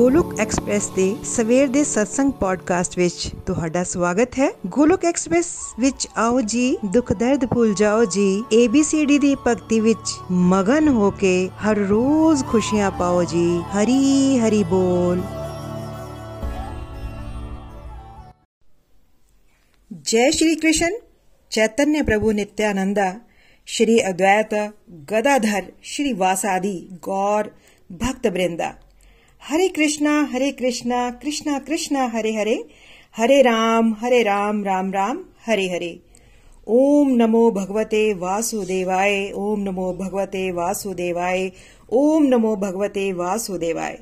[0.00, 5.46] Golok express ਦੇ ਸਵੇਰ ਦੇ satsang ਪੋਡਕਾਸਟ ਵਿੱਚ ਤੁਹਾਡਾ ਸਵਾਗਤ ਹੈ। ਗੋਲੁਕ ਐਕਸਪ੍ਰੈਸ
[5.80, 11.50] ਵਿੱਚ ਆਓ ਜੀ, ਦੁੱਖ ਦਰਦ ਭੁੱਲ ਜਾਓ ਜੀ ABCD ਦੀ ਭਗਤੀ ਵਿੱਚ ਮਗਨ ਹੋ ਕੇ
[11.64, 15.20] ਹਰ ਰੋਜ਼ ਖੁਸ਼ੀਆਂ ਪਾਓ ਜੀ, ਹਰੀ ਹਰੀ ਬੋਲ।
[20.02, 20.98] ਜੈ ਸ਼੍ਰੀ ਕ੍ਰਿਸ਼ਨ,
[21.50, 23.14] ਚੈਤਨਯ ਪ੍ਰਭੂ ਨਿਤਿਆਨੰਦਾ,
[23.66, 24.54] ਸ਼੍ਰੀ ਅਦਵੈਤ
[25.12, 27.50] ਗਦਾਧਰ, ਸ਼੍ਰੀ ਵਾਸਾਦੀ, ਗੌਰ
[27.90, 28.74] ਭਗਤ ਬ੍ਰਿੰਦਾ।
[29.42, 32.54] हरे कृष्णा हरे कृष्णा कृष्णा कृष्णा, हरे हरे
[33.16, 36.00] हरे राम हरे राम राम राम, हरे हरे।
[36.66, 41.50] ओम नमो भगवते वासुदेवाय, ओम नमो भगवते वासुदेवाय,
[41.92, 43.98] ओम नमो भगवते वासुदेवाय।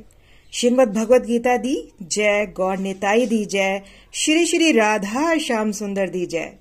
[0.53, 3.83] श्रीमद भगवत गीता दी जय, गौर निताई दी जय,
[4.15, 6.53] श्री श्री राधा श्याम सुंदर दी जय।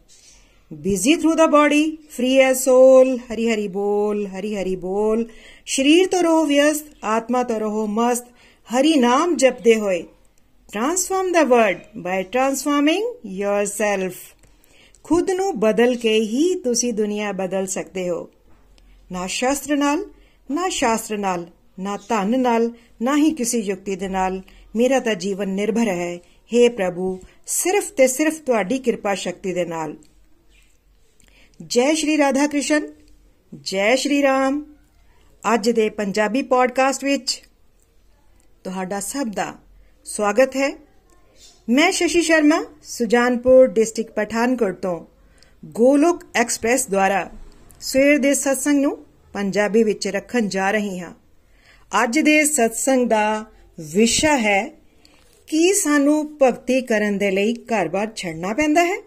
[0.72, 5.28] Busy through the body, free a soul, Hari Hari बोल, हरि हरि बोल।
[5.66, 8.34] शरीर तो रहो व्यस्त, आत्मा तो रहो मस्त
[8.76, 10.04] Hari Nam japte hoye.
[10.72, 14.16] Transform the world by transforming yourself
[15.04, 18.30] ਖੁਦ ਨੂੰ ਬਦਲ ਕੇ ਹੀ ਤੁਸੀਂ ਦੁਨੀਆ ਬਦਲ ਸਕਦੇ ਹੋ।
[19.12, 20.06] ਨਾ ਸ਼ਾਸਤਰ ਨਾਲ,
[20.52, 21.48] ਨਾ ਸ਼ਾਸਤਰ ਨਾਲ,
[21.80, 24.42] ਨਾ ਧਨ ਨਾਲ, ਨਾ ਹੀ ਕਿਸੇ ਯੁਕਤੀ ਦੇ ਨਾਲ।
[24.76, 29.98] ਮੇਰਾ ਤਾਂ ਜੀਵਨ ਨਿਰਭਰ ਹੈ। हे ਪ੍ਰਭੂ, ਸਿਰਫ ਤੇ ਸਿਰਫ ਤੁਹਾਡੀ ਕਿਰਪਾ ਸ਼ਕਤੀ ਦੇ ਨਾਲ।
[31.68, 32.94] ਜੈ ਸ਼੍ਰੀ ਰਾਧਾ ਕ੍ਰਿਸ਼ਨ
[33.62, 34.66] ਜੈ ਸ਼੍ਰੀ ਰਾਮ।
[35.54, 37.44] ਅੱਜ ਦੇ ਪੰਜਾਬੀ ਪੋਡਕਾਸਟ ਵਿੱਚ
[38.68, 39.54] ਤੁਹਾਡਾ ਸਭ ਦਾ
[40.06, 40.78] ਸਵਾਗਤ ਹੈ।
[41.70, 45.06] ਮੈਂ ਸ਼ਸ਼ੀ ਸ਼ਰਮਾ, ਸੁਜਾਨਪੁਰ ਡਿਸਟ੍ਰਿਕਟ ਪਠਾਨਕੋਟ ਤੋਂ
[45.66, 47.30] ਗੋਲੋਕ ਐਕਸਪ੍ਰੈਸ ਦੁਆਰਾ
[47.82, 51.14] ਸਵੇਰ ਦੇ ਸਤਸੰਗ ਨੂੰ ਪੰਜਾਬੀ ਵਿੱਚ ਰੱਖਣ ਜਾ ਰਹੀ ਹਾਂ।
[52.04, 53.46] ਅੱਜ ਦੇ ਸਤਸੰਗ ਦਾ
[53.80, 54.68] ਵਿਸ਼ਾ ਹੈ,
[55.48, 58.98] ਕੀ ਸਾਨੂੰ ਭਗਤੀ ਕਰਨ ਦੇ ਲਈ ਘਰ-ਬਾਰ ਛੱਡਣਾ ਪੈਂਦਾ ਹੈ?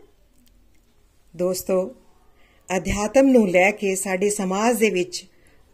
[1.36, 1.95] ਦੋਸਤੋ,
[2.77, 5.24] ਅਧਿਆਤਮ ਨੂੰ ਲੈ ਕੇ ਸਾਡੇ ਸਮਾਜ ਦੇ ਵਿੱਚ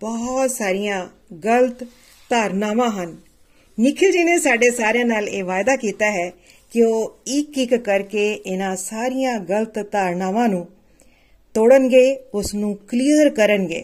[0.01, 1.85] ਬਹੁਤ ਸਾਰੀਆਂ ਗਲਤ
[2.31, 3.26] ਧਾਰਨਾਵਾਂ ਹਨ।
[3.79, 6.29] ਨikhil ji ਨੇ ਸਾਡੇ ਸਾਰਿਆਂ ਨਾਲ ਇਹ ਵਾਅਦਾ ਕੀਤਾ ਹੈ
[6.73, 10.67] ਕਿ ਉਹ ਇੱਕ ਇੱਕ ਕਰਕੇ ਇਹਨਾਂ ਸਾਰੀਆਂ ਗਲਤ ਧਾਰਨਾਵਾਂ ਨੂੰ
[11.55, 12.05] ਤੋੜਨਗੇ
[12.35, 13.83] ਉਸ ਨੂੰ ਕਲੀਅਰ ਕਰਨਗੇ।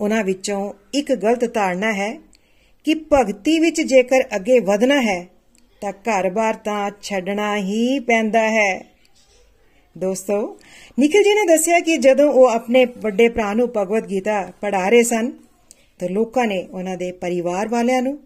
[0.00, 2.10] ਉਹਨਾਂ ਵਿੱਚੋਂ ਇੱਕ ਗਲਤ ਧਾਰਨਾ ਹੈ
[2.86, 5.26] ਕਿ ਭਗਤੀ ਵਿੱਚ ਜੇਕਰ ਅੱਗੇ ਵਧਣਾ ਹੈ,
[5.80, 8.84] ਤਾਂ ਘਰ-ਬਾਰ ਤਾਂ ਛੱਡਣਾ ਹੀ ਪੈਂਦਾ ਹੈ।
[9.98, 10.58] ਦੋਸਤੋ,
[10.98, 15.02] ਨikhil ji ਨੇ ਦੱਸਿਆ ਕਿ ਜਦੋਂ ਉਹ ਆਪਣੇ ਵੱਡੇ ਭਰਾ ਨੂੰ ਭਗਵਦ ਗੀਤਾ ਪੜ੍ਹਾ ਰਹੇ
[15.02, 15.30] ਸਨ,
[15.98, 18.18] ਤਾਂ ਲੋਕਾਂ ਨੇ ਉਹਨਾਂ ਦੇ ਪਰਿਵਾਰ ਵਾਲਿਆਂ ਨੂੰ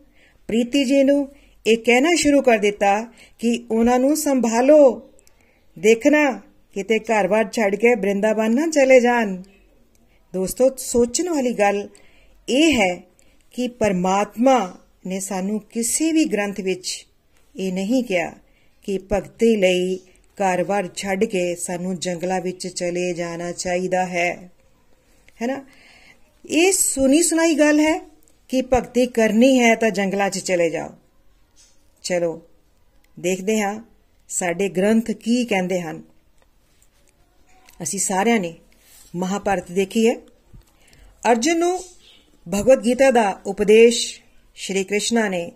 [0.48, 1.28] ਪ੍ਰੀਤੀ ਜੀ ਨੂੰ
[1.66, 5.10] ਇਹ ਕਹਿਣਾ ਸ਼ੁਰੂ ਕਰ ਦਿੱਤਾ ਕਿ ਉਹਨਾਂ ਨੂੰ ਸੰਭਾਲੋ।
[5.78, 6.40] ਦੇਖਣਾ,
[6.74, 9.42] ਕਿਤੇ ਘਰ-ਬਾਰ ਛੱਡ ਕੇ ਬ੍ਰਿੰਦਾਵਨ ਨਾ ਚਲੇ ਜਾਣ।
[10.34, 11.88] ਦੋਸਤੋ, ਸੋਚਣ ਵਾਲੀ ਗੱਲ
[12.48, 13.02] ਇਹ ਹੈ
[13.52, 17.06] ਕਿ ਪਰਮਾਤਮਾ ਨੇ ਸਾਨੂੰ ਕਿਸੇ ਵੀ ਗ੍ਰੰਥ ਵਿੱਚ
[17.56, 18.32] ਇਹ ਨਹੀਂ ਕਿਹਾ
[18.82, 19.96] ਕਿ ਭਗਤੀ ਲਈ
[20.38, 24.50] ਘਰ-ਬਾਰ ਛੱਡ ਕੇ ਸਾਨੂੰ ਜੰਗਲਾਂ ਵਿੱਚ ਚਲੇ ਜਾਣਾ ਚਾਹੀਦਾ ਹੈ।
[25.42, 25.64] ਹੈਨਾ
[26.50, 28.15] ਇਹ ਸੁਣੀ ਸੁਣਾਈ ਗੱਲ ਹੈ।
[28.48, 30.90] ਕਿ ਭਗਤੀ ਕਰਨੀ ਹੈ ਤਾਂ ਜੰਗਲਾਂ 'ਚ ਚਲੇ ਜਾਓ।
[32.02, 32.42] ਚਲੋ,
[33.20, 33.80] ਦੇਖਦੇ ਹਾਂ
[34.28, 36.02] ਸਾਡੇ ਗ੍ਰੰਥ ਕੀ ਕਹਿੰਦੇ ਹਨ।
[37.82, 38.54] ਅਸੀਂ ਸਾਰਿਆਂ ਨੇ
[39.16, 40.16] ਮਹਾਭਾਰਤ ਦੇਖੀ ਹੈ।
[41.30, 41.84] ਅਰਜੁਨ ਨੂੰ
[42.54, 44.20] ਭਗਵਦ ਗੀਤਾ ਦਾ ਉਪਦੇਸ਼
[44.54, 45.52] ਸ਼੍ਰੀ ਕ੍ਰਿਸ਼ਨਾ ਨੇ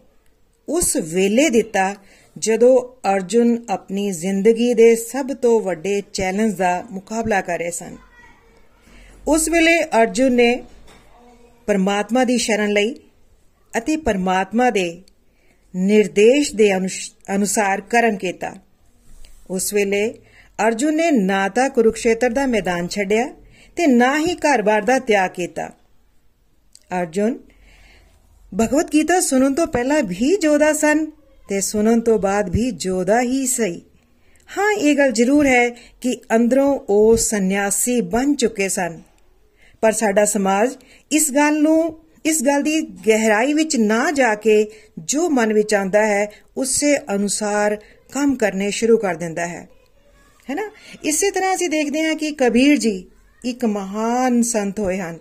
[0.68, 1.94] ਉਸ ਵੇਲੇ ਦਿੱਤਾ
[2.38, 7.96] ਜਦੋਂ ਅਰਜੁਨ ਆਪਣੀ ਜ਼ਿੰਦਗੀ ਦੇ ਸਭ ਤੋਂ ਵੱਡੇ ਚੈਲੰਜ ਦਾ ਮੁਕਾਬਲਾ ਕਰ ਰਹੇ ਸਨ।
[9.28, 10.64] ਉਸ ਵੇਲੇ ਅਰਜੁਨ ਨੇ
[11.66, 12.94] ਪਰਮਾਤਮਾ ਦੀ ਸ਼ਰਨ ਲਈ
[13.72, 15.02] ਅਤੇ ਪਰਮਾਤਮਾ ਦੇ
[15.74, 18.54] ਨਿਰਦੇਸ਼ ਦੇ ਅਨੁਸਾਰ ਕਰਮ ਕੀਤਾ।
[19.50, 20.02] ਉਸ ਵੇਲੇ
[20.58, 23.26] ਅਰਜੁਨ ਨੇ ਨਾ ਤਾਂ ਕੁਰੂਕਸ਼ੇਤਰ ਦਾ ਮੈਦਾਨ ਛੱਡਿਆ
[23.76, 25.70] ਤੇ ਨਾ ਹੀ ਘਰ-ਬਾਰ ਦਾ ਤਿਆਗ ਕੀਤਾ।
[27.00, 27.38] ਅਰਜੁਨ,
[28.60, 31.04] ਭਗਵਤ ਗੀਤਾ ਸੁਣਨ ਤੋਂ ਪਹਿਲਾਂ ਵੀ ਜੋਦਾ ਸਨ
[31.48, 33.80] ਤੇ ਸੁਣਨ ਤੋਂ ਬਾਅਦ ਵੀ ਜੋਦਾ ਹੀ ਸਹੀ।
[34.50, 35.68] ਹਾਂ, ਇਹ ਗੱਲ ਜ਼ਰੂਰ ਹੈ
[36.00, 39.00] ਕਿ ਅੰਦਰੋਂ ਉਹ ਸੰਨਿਆਸੀ ਬਣ ਚੁੱਕੇ ਸਨ।
[39.80, 40.76] ਪਰ ਸਾਡਾ ਸਮਾਜ
[41.12, 44.66] ਇਸ ਗੱਲ ਨੂੰ, ਇਸ ਗੱਲ ਦੀ ਗਹਿਰਾਈ ਵਿੱਚ ਨਾ ਜਾ ਕੇ
[44.98, 47.76] ਜੋ ਮਨ ਵਿੱਚ ਆਉਂਦਾ ਹੈ, ਉਸੇ ਅਨੁਸਾਰ
[48.12, 49.68] ਕੰਮ ਕਰਨੇ ਸ਼ੁਰੂ ਕਰ ਦਿੰਦਾ ਹੈ।
[50.50, 50.70] ਹੈਨਾ
[51.04, 53.04] ਇਸੇ ਤਰ੍ਹਾਂ ਅਸੀਂ ਦੇਖਦੇ ਹਾਂ ਕਿ ਕਬੀਰ ਜੀ
[53.44, 55.18] ਇੱਕ ਮਹਾਨ ਸੰਤ ਹੋਏ ਹਨ।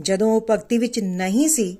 [0.00, 1.76] ਜਦੋਂ ਉਹ ਭਗਤੀ ਵਿੱਚ ਨਹੀਂ ਸੀ,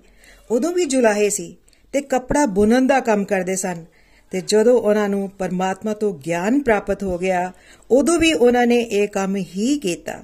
[0.50, 1.56] ਉਦੋਂ ਵੀ ਜੁਲਾਹੇ ਸੀ
[1.93, 3.85] ਤੇ ਕਪੜਾ ਬੁਣਨ ਦਾ ਕੰਮ ਕਰਦੇ ਸਨ
[4.31, 7.53] ਤੇ ਜਦੋਂ ਉਹਨਾਂ ਨੂੰ ਪਰਮਾਤਮਾ ਤੋਂ ਗਿਆਨ ਪ੍ਰਾਪਤ ਹੋ ਗਿਆ,
[7.91, 10.23] ਉਦੋਂ ਵੀ ਉਹਨਾਂ ਨੇ ਇਹ ਕੰਮ ਹੀ ਕੀਤਾ।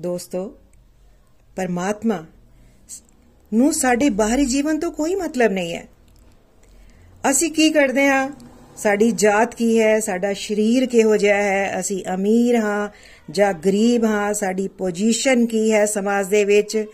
[0.00, 0.58] ਦੋਸਤੋ,
[1.56, 2.26] ਪਰਮਾਤਮਾ
[3.54, 5.88] ਨੂੰ ਸਾਡੇ ਬਾਹਰੀ ਜੀਵਨ ਤੋਂ ਕੋਈ ਮਤਲਬ ਨਹੀਂ ਹੈ।
[7.30, 8.30] ਅਸੀਂ ਕੀ ਕਰਦੇ ਹਾਂ?
[8.76, 10.00] ਸਾਡੀ ਜਾਤ ਕੀ ਹੈ?
[10.00, 11.80] ਸਾਡਾ ਸਰੀਰ ਕਿਹੋ ਜਿਹਾ ਹੈ?
[11.80, 12.88] ਅਸੀਂ ਅਮੀਰ ਹਾਂ
[13.30, 14.34] ਜਾਂ ਗਰੀਬ ਹਾਂ?
[14.34, 16.86] ਸਾਡੀ ਪੋਜੀਸ਼ਨ ਕੀ ਹੈ ਸਮਾਜ ਦੇ ਵਿੱਚ?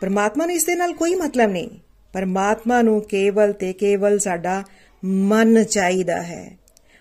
[0.00, 1.70] ਪਰਮਾਤਮਾ ਨੂੰ ਇਸ ਦੇ ਨਾਲ ਕੋਈ ਮਤਲਬ ਨਹੀਂ।
[2.12, 4.62] ਪਰਮਾਤਮਾ ਨੂੰ ਕੇਵਲ ਤੇ ਕੇਵਲ ਸਾਡਾ
[5.04, 6.58] ਮਨ ਚਾਹੀਦਾ ਹੈ।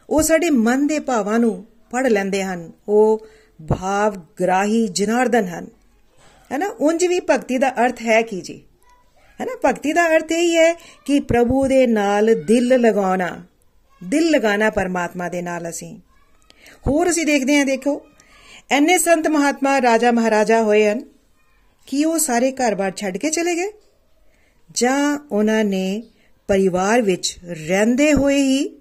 [0.10, 3.28] ਉਹ ਸਾਡੇ ਮਨ ਦੇ ਭਾਵਾਂ ਨੂੰ ਪੜ ਲੈਂਦੇ ਹਨ। ਉਹ
[3.68, 5.68] ਭਾਵ ਗ੍ਰਾਹੀ ਜਨਾਰਦਨ ਹਨ।
[6.52, 8.62] ਹੈ ਨਾ ਉਂਝ ਵੀ ਭਗਤੀ ਦਾ ਅਰਥ ਹੈ ਕੀ ਜੀ?
[9.42, 10.74] ਹੈ ਨਾ ਭਗਤੀ ਦਾ ਅਰਥ ਇਹ ਹੈ
[11.06, 13.46] ਕਿ ਪ੍ਰਭੂ ਦੇ ਨਾਲ ਦਿਲ ਲਗਾਉਣਾ,
[14.04, 16.00] ਦਿਲ ਲਗਾਣਾ ਪਰਮਾਤਮਾ ਦੇ ਨਾਲ ਅਸੀਂ।
[16.88, 18.02] ਹੋਰ ਅਸੀਂ ਦੇਖਦੇ ਹਾਂ, ਦੇਖੋ
[18.72, 21.02] ਐਨੇ ਸੰਤ ਮਹਾਤਮਾ, ਰਾਜਾ ਮਹਾਰਾਜਾ ਹੋਏ ਹਨ
[21.88, 23.72] ਕਿ ਉਹ ਸਾਰੇ ਘਰ-ਬਾਰ ਛੱਡ ਕੇ ਚਲੇ ਗਏ।
[24.72, 26.04] ਜਾਂ ਉਹਨਾਂ ਨੇ
[26.48, 28.80] ਪਰਿਵਾਰ ਵਿੱਚ ਰਹਿੰਦੇ ਹੋਏ ਹੀ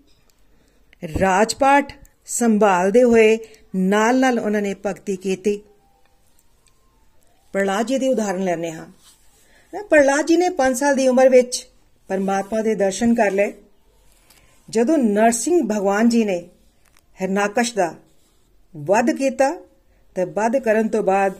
[1.21, 1.93] ਰਾਜਪਾਟ
[2.29, 3.39] ਸੰਭਾਲਦੇ ਹੋਏ
[3.77, 5.61] ਨਾਲ-ਨਾਲ ਉਹਨਾਂ ਨੇ ਭਗਤੀ ਕੀਤੀ।
[7.53, 8.87] ਪ੍ਰਲਾਦ ਜੀ ਦੀ ਉਦਾਹਰਨ ਲੈਣੇ ਹਾਂ।
[9.83, 11.69] ਪ੍ਰਲਾਦ ਜੀ ਨੇ 5 ਸਾਲ ਦੀ ਉਮਰ ਵਿੱਚ
[12.09, 13.53] ਪਰਮਾਤਮਾ ਦੇ ਦਰਸ਼ਨ ਕਰ ਲਏ।
[14.71, 16.49] ਜਦੋਂ ਨਰਸਿੰਘ ਭਗਵਾਨ ਜੀ ਨੇ
[17.23, 17.95] ਹਿਰਨਾਕਸ਼ ਦਾ
[18.77, 19.57] ਵੱਧ ਕੀਤਾ
[20.15, 21.33] ਤੇ ਵੱਧ ਕਰਨ ਤੋਂ ਬਾਅਦ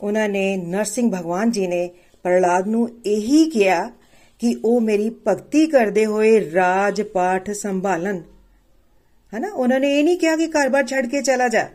[0.00, 1.90] ਉਹਨਾਂ ਨੇ ਨਰਸਿੰਘ ਭਗਵਾਨ ਜੀ ਨੇ
[2.22, 3.90] ਪ੍ਰਲਾਦ ਨੂੰ ਇਹੀ ਕਿਹਾ
[4.38, 8.20] ਕਿ ਉਹ ਮੇਰੀ ਭਗਤੀ ਕਰਦੇ ਹੋਏ ਰਾਜ ਪਾਠ ਸੰਭਾਲਣ।
[9.36, 9.48] ਹਨਾ?
[9.48, 11.68] ਉਹਨਾਂ ਨੇ ਇਹ ਨਹੀਂ ਕਿਹਾ ਕਿ ਘਰ-ਬਾਰ ਛੱਡ ਕੇ ਚਲਾ ਜਾ।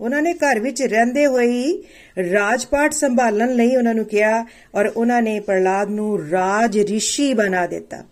[0.00, 1.84] ਉਹਨਾਂ ਨੇ ਘਰ ਵਿੱਚ ਰਹਿੰਦੇ ਹੋਏ ਹੀ
[2.32, 8.04] ਰਾਜਪਾਟ ਸੰਭਾਲਣ ਲਈ ਉਹਨਾਂ ਨੂੰ ਕਿਹਾ ਔਰ ਉਹਨਾਂ ਨੇ ਪ੍ਰਲਾਦ ਨੂੰ ਰਾਜ ਰਿਸ਼ੀ ਬਣਾ ਦਿੱਤਾ।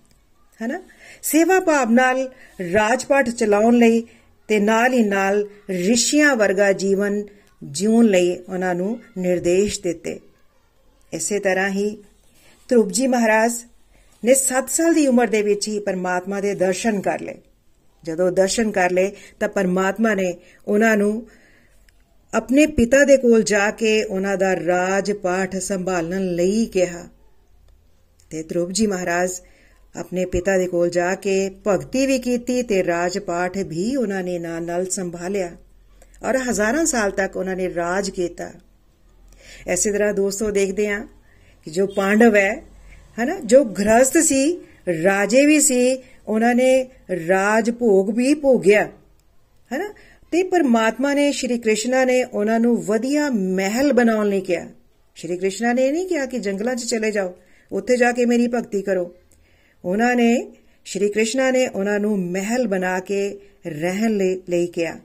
[0.64, 0.80] ਹਨਾ?
[1.22, 2.32] ਸੇਵਾ ਭਾਵ ਨਾਲ
[2.72, 4.06] ਰਾਜਪਾਟ ਚਲਾਉਣ ਲਈ
[4.48, 7.24] ਤੇ ਨਾਲ ਹੀ ਨਾਲ ਰਿਸ਼ੀਆਂ ਵਰਗਾ ਜੀਵਨ
[7.62, 10.20] ਜਿਉਣ ਲਈ ਉਹਨਾਂ ਨੂੰ ਨਿਰਦੇਸ਼ ਦਿੱਤੇ।
[11.12, 12.04] ਇਸੇ ਤਰ੍ਹਾਂ ਹੀ
[12.68, 13.52] ਧਰੁਪ ਜੀ ਮਹਾਰਾਜ
[14.24, 17.34] ਨੇ 7 ਸਾਲ ਦੀ ਉਮਰ ਦੇ ਵਿੱਚ ਹੀ ਪਰਮਾਤਮਾ ਦੇ ਦਰਸ਼ਨ ਕਰ ਲਏ।
[18.04, 19.10] ਜਦੋਂ ਦਰਸ਼ਨ ਕਰ ਲਏ,
[19.40, 20.34] ਤਾਂ ਪਰਮਾਤਮਾ ਨੇ
[20.68, 21.26] ਉਹਨਾਂ ਨੂੰ
[22.34, 27.08] ਆਪਣੇ ਪਿਤਾ ਦੇ ਕੋਲ ਜਾ ਕੇ ਉਹਨਾਂ ਦਾ ਰਾਜ ਪਾਠ ਸੰਭਾਲਣ ਲਈ ਕਿਹਾ।
[28.30, 29.30] ਤੇ ਧਰੁਪ ਜੀ ਮਹਾਰਾਜ
[29.98, 34.38] ਆਪਣੇ ਪਿਤਾ ਦੇ ਕੋਲ ਜਾ ਕੇ ਭਗਤੀ ਵੀ ਕੀਤੀ ਤੇ ਰਾਜ ਪਾਠ ਵੀ ਉਹਨਾਂ ਨੇ
[34.38, 35.50] ਨਾਲ ਨਾਲ ਸੰਭਾਲਿਆ
[36.22, 38.50] ਔਰ ਹਜ਼ਾਰਾਂ ਸਾਲ ਤੱਕ ਉਹਨਾਂ ਨੇ ਰਾਜ ਕੀਤਾ।
[39.68, 41.06] ਐਸੇ ਤਰ੍ਹਾਂ ਦੋਸਤੋ ਦੇਖਦੇ ਆ
[41.64, 42.62] ਕਿ ਜੋ ਪਾਂਡਵ ਹੈ,
[43.18, 44.60] ਹਨਾ, ਜੋ ਗ੍ਰਸਤ ਸੀ,
[45.02, 46.86] ਰਾਜੇ ਵੀ ਸੀ ਉਹਨਾਂ ਨੇ
[47.28, 48.84] ਰਾਜ ਭੋਗ ਵੀ ਭੋਗਿਆ,
[49.70, 49.92] ਹਨਾ?
[50.32, 54.66] ਤੇ ਪਰਮਾਤਮਾ ਨੇ, ਸ਼੍ਰੀ ਕ੍ਰਿਸ਼ਨਾ ਨੇ ਉਹਨਾਂ ਨੂੰ ਵਧੀਆ ਮਹਿਲ ਬਣਾਉਣ ਲਈ ਕਿਹਾ।
[55.14, 57.34] ਸ਼੍ਰੀ ਕ੍ਰਿਸ਼ਨਾ ਨੇ ਇਹ ਨਹੀਂ ਕਿਹਾ ਕਿ ਜੰਗਲਾਂ 'ਚ ਚਲੇ ਜਾਓ,
[57.72, 59.14] ਉੱਥੇ ਜਾ ਕੇ ਮੇਰੀ ਭਗਤੀ ਕਰੋ।
[59.84, 60.46] ਉਹਨਾਂ ਨੇ,
[60.84, 64.16] ਸ਼੍ਰੀ ਕ੍ਰਿਸ਼ਨਾ ਨੇ ਉਹਨਾਂ ਨੂੰ ਮਹਿਲ ਬਣਾ ਕੇ ਰਹਿਣ
[64.48, 64.96] ਲਈ ਕਿਹਾ।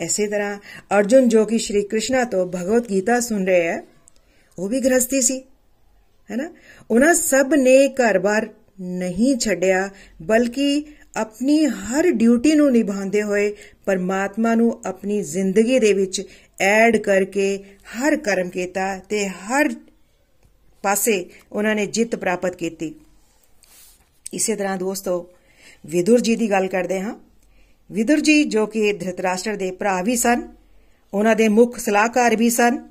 [0.00, 0.58] ਐਸੇ ਤਰ੍ਹਾਂ
[0.98, 3.82] ਅਰਜੁਨ ਜੋ ਕਿ ਸ਼੍ਰੀ ਕ੍ਰਿਸ਼ਨਾ ਤੋਂ ਭਗਵਤ ਗੀਤਾ ਸੁਣ ਰਹੇ ਹੈ,
[4.58, 5.42] ਉਹ ਵੀ ਗ੍ਰਸਤੀ ਸੀ,
[6.30, 6.50] ਹੈਨਾ?
[6.90, 8.48] ਉਹਨਾਂ ਸਭ ਨੇ ਘਰ-ਬਾਰ
[8.80, 9.90] ਨਹੀਂ ਛੱਡਿਆ,
[10.22, 10.84] ਬਲਕਿ
[11.16, 13.56] ਆਪਣੀ ਹਰ ਡਿਊਟੀ ਨੂੰ ਨਿਭਾਉਂਦੇ ਹੋਏ
[13.86, 16.22] ਪਰਮਾਤਮਾ ਨੂੰ ਆਪਣੀ ਜ਼ਿੰਦਗੀ ਦੇ ਵਿੱਚ
[16.60, 19.74] ਐਡ ਕਰਕੇ ਹਰ ਕਰਮ ਕੀਤਾ ਤੇ ਹਰ
[20.82, 22.94] ਪਾਸੇ ਉਹਨਾਂ ਨੇ ਜਿੱਤ ਪ੍ਰਾਪਤ ਕੀਤੀ।
[24.32, 25.28] ਇਸੇ ਤਰ੍ਹਾਂ ਦੋਸਤੋ,
[25.86, 27.14] ਵਿਦੁਰ ਜੀ ਦੀ ਗੱਲ ਕਰਦੇ ਹਾਂ।
[27.92, 30.48] ਵਿਦੁਰ ਜੀ ਜੋ ਕਿ ਧ੍ਰਿਤਰਾਸ਼ਟਰ ਦੇ ਭਰਾ ਵੀ ਸਨ,
[31.14, 32.88] ਉਹਨਾਂ ਦੇ ਮੁੱਖ ਸਲਾਹਕਾਰ ਵੀ ਸਨ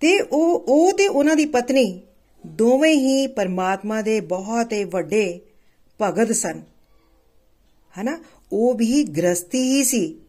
[0.00, 2.00] ਤੇ ਉਹ ਉਹ ਤੇ ਉਹਨਾਂ ਦੀ ਪਤਨੀ
[2.46, 5.40] ਦੋਵੇਂ ਹੀ ਪਰਮਾਤਮਾ ਦੇ ਬਹੁਤ ਹੀ ਵੱਡੇ
[6.02, 6.62] ਭਗਤ ਸਨ।
[8.00, 8.18] ਹਨਾ?
[8.52, 10.20] ਉਹ ਵੀ ਗ੍ਰਸਤੀ ਹੀ ਸੀ।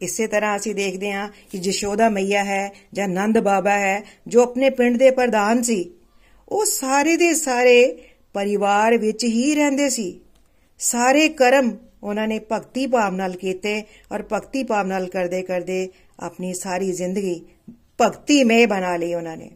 [0.00, 4.70] ਇਸੇ ਤਰ੍ਹਾਂ ਅਸੀਂ ਦੇਖਦੇ ਹਾਂ ਕਿ ਜਸ਼ੋਦਾ ਮਈਆ ਹੈ ਜਾਂ ਨੰਦ ਬਾਬਾ ਹੈ ਜੋ ਆਪਣੇ
[4.70, 5.90] ਪਿੰਡ ਦੇ ਪ੍ਰਧਾਨ ਸੀ।
[6.48, 7.98] ਉਹ ਸਾਰੇ ਦੇ ਸਾਰੇ
[8.32, 10.20] ਪਰਿਵਾਰ ਵਿੱਚ ਹੀ ਰਹਿੰਦੇ ਸੀ।
[10.78, 13.82] ਸਾਰੇ ਕਰਮ ਉਹਨਾਂ ਨੇ ਭਗਤੀ ਭਾਵ ਨਾਲ ਕੀਤੇ
[14.12, 15.88] ਔਰ ਭਗਤੀ ਭਾਵ ਨਾਲ ਕਰਦੇ ਕਰਦੇ
[16.20, 19.50] ਆਪਣੀ ਸਾਰੀ ਜ਼ਿੰਦਗੀ ਭਗਤੀਮय ਬਣਾ ਲਈ ਉਹਨਾਂ ਨੇ।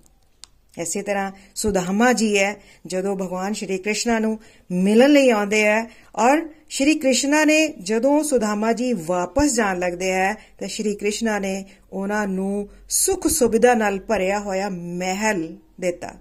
[0.81, 2.57] ਐਸੇ ਤਰ੍ਹਾਂ ਸੁਦਾਮਾ ਜੀ ਹੈ,
[2.87, 4.39] ਜਦੋਂ ਭਗਵਾਨ ਸ਼੍ਰੀ ਕ੍ਰਿਸ਼ਨ ਨੂੰ
[4.71, 5.87] ਮਿਲਣ ਲਈ ਆਉਂਦੇ ਆ
[6.17, 11.65] ਔਰ ਸ਼੍ਰੀ ਕ੍ਰਿਸ਼ਨ ਨੇ ਜਦੋਂ ਸੁਦਾਮਾ ਜੀ ਵਾਪਸ ਜਾਣ ਲੱਗਦੇ ਆ ਤਾਂ ਸ਼੍ਰੀ ਕ੍ਰਿਸ਼ਨ ਨੇ
[11.93, 16.15] ਉਹਨਾਂ ਨੂੰ ਸੁਖ ਸੁਵਿਧਾ ਨਾਲ ਭਰਿਆ ਹੋਇਆ ਮਹਿਲ ਦਿੱਤਾ।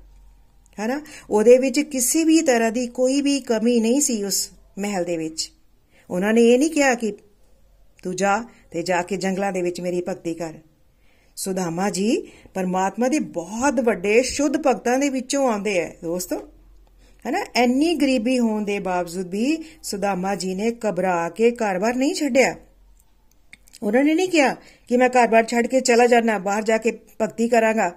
[0.79, 1.01] ਹੈਨਾ?
[1.29, 4.49] ਉਹਦੇ ਵਿੱਚ ਕਿਸੇ ਵੀ ਤਰ੍ਹਾਂ ਦੀ ਕੋਈ ਵੀ ਕਮੀ ਨਹੀਂ ਸੀ ਉਸ
[4.79, 5.51] ਮਹਿਲ ਦੇ ਵਿੱਚ।
[6.09, 7.11] ਉਹਨਾਂ ਨੇ ਇਹ ਨਹੀਂ ਕਿਹਾ ਕਿ
[8.03, 10.53] ਤੂੰ ਜਾ ਤੇ ਜਾ ਕੇ ਜੰਗਲਾਂ ਦੇ ਵਿੱਚ ਮੇਰੀ ਭਗਤੀ ਕਰ।
[11.39, 16.35] ਸੁਦਾਮਾ ਜੀ, ਪਰਮਾਤਮਾ ਦੇ ਬਹੁਤ ਵੱਡੇ ਸ਼ੁੱਧ ਭਗਤਾਂ ਦੇ ਵਿੱਚੋਂ ਆਉਂਦੇ ਐ, ਦੋਸਤੋ।
[17.25, 22.55] ਹੈਨਾ, ਐਨੀ ਗਰੀਬੀ ਹੋਣ ਦੇ ਬਾਵਜੂਦ ਵੀ ਸੁਦਾਮਾ ਜੀ ਨੇ ਘਬਰਾ ਕੇ ਘਰ-ਬਾਰ ਨਹੀਂ ਛੱਡਿਆ।
[23.83, 24.55] ਉਹਨਾਂ ਨੇ ਨਹੀਂ ਕਿਹਾ
[24.87, 26.91] ਕਿ ਮੈਂ ਘਰ-ਬਾਰ ਛੱਡ ਕੇ ਚਲਾ ਜਾਣਾ ਬਾਹਰ ਜਾ ਕੇ
[27.21, 27.95] ਭਗਤੀ ਕਰਾਂਗਾ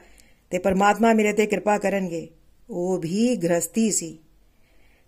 [0.50, 2.28] ਤੇ ਪਰਮਾਤਮਾ ਮੇਰੇ ਤੇ ਕਿਰਪਾ ਕਰਨਗੇ।
[2.70, 4.18] ਉਹ ਵੀ ਗ੍ਰਸਤੀ ਸੀ।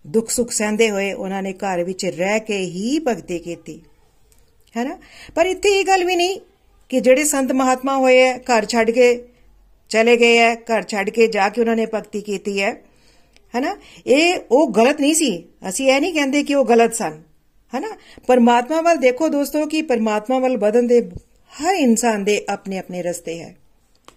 [0.07, 3.83] ਦੁੱਖ ਸੁੱਖ ਸਹਿੰਦੇ ਹੋਏ ਉਹਨਾਂ ਨੇ ਘਰ ਵਿੱਚ ਰਹਿ ਕੇ ਹੀ ਭਗਤੀ ਕੀਤੀ।
[4.77, 4.99] ਹੈਨਾ,
[5.35, 6.41] ਪਰ ਇੱਥੇ ਇਹ ਗੱਲ ਵੀ ਨਹੀਂ
[6.89, 9.25] ਕਿ ਜਿਹੜੇ ਸੰਤ ਮਹਾਤਮਾ ਹੋਏ ਐ, ਘਰ ਛੱਡ ਕੇ
[9.89, 12.73] ਚਲੇ ਗਏ ਐ, ਘਰ ਛੱਡ ਕੇ ਜਾ ਕੇ ਉਹਨਾਂ ਨੇ ਭਗਤੀ ਕੀਤੀ ਹੈ
[13.55, 13.77] ਹੈਨਾ?
[14.07, 17.23] ਇਹ, ਉਹ ਗਲਤ ਨਹੀਂ ਸੀ। ਅਸੀਂ ਇਹ ਨਹੀਂ ਕਹਿੰਦੇ ਕਿ ਉਹ ਗਲਤ ਸਨ,
[17.75, 17.89] ਹੈਨਾ?
[18.27, 21.11] ਪਰਮਾਤਮਾ ਵੱਲ ਦੇਖੋ ਦੋਸਤੋ ਕਿ ਪਰਮਾਤਮਾ ਵੱਲ ਵਧਣ ਦੇ
[21.53, 23.57] ਹਰ ਇਨਸਾਨ ਦੇ ਆਪਣੇ ਆਪਣੇ ਰਸਤੇ ਹੈ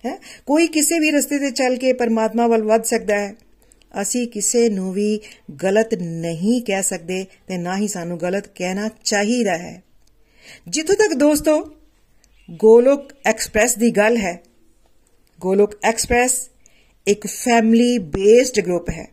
[0.05, 0.19] ਹੈ?
[0.45, 3.35] ਕੋਈ ਕਿਸੇ ਵੀ ਰਸਤੇ ਤੇ ਚੱਲ ਕੇ ਪਰਮਾਤਮਾ ਵੱਲ ਵਧ ਸਕਦਾ ਹੈ।
[4.01, 5.19] ਅਸੀਂ ਕਿਸੇ ਨੂੰ ਵੀ
[5.63, 9.83] ਗਲਤ ਨਹੀਂ ਕਹਿ ਸਕਦੇ ਤੇ ਨਾ ਹੀ ਸਾਨੂੰ ਗਲਤ ਕਹਿਣਾ ਚਾਹੀਦਾ ਹੈ।
[10.67, 11.59] ਜਿੱਥੋਂ ਤੱਕ ਦੋਸਤੋ
[12.51, 14.43] ਗੋਲੋਕ ਐਕਸਪ੍ਰੈਸ ਦੀ ਗੱਲ ਹੈ।
[15.41, 16.49] ਗੋਲੋਕ ਐਕਸਪ੍ਰੈਸ
[17.07, 19.07] ਇੱਕ ਫੈਮਿਲੀ ਬੇਸਡ ਗਰੁੱਪ ਹੈ।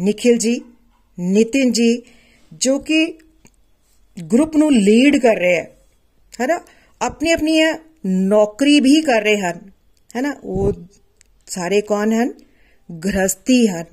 [0.00, 0.64] ਨikhil ji
[1.20, 2.00] ਨਿਤਿਨ ji,
[2.52, 3.18] ਜੋ ਕਿ
[4.32, 5.76] ਗਰੁੱਪ ਨੂੰ ਲੀਡ ਕਰ ਰਹੇ ਹੈ।
[6.40, 6.60] ਹੈਨਾ?
[7.02, 7.60] ਆਪਣੀ ਆਪਣੀ
[8.06, 9.70] ਨੌਕਰੀ ਵੀ ਕਰ ਰਹੇ ਹਨ।
[10.16, 10.36] ਹੈਨਾ?
[10.44, 10.72] ਉਹ
[11.46, 12.32] ਸਾਰੇ ਕੌਣ ਹਨ?
[12.98, 13.84] ਗ੍ਰਸਤੀ ਹਨ।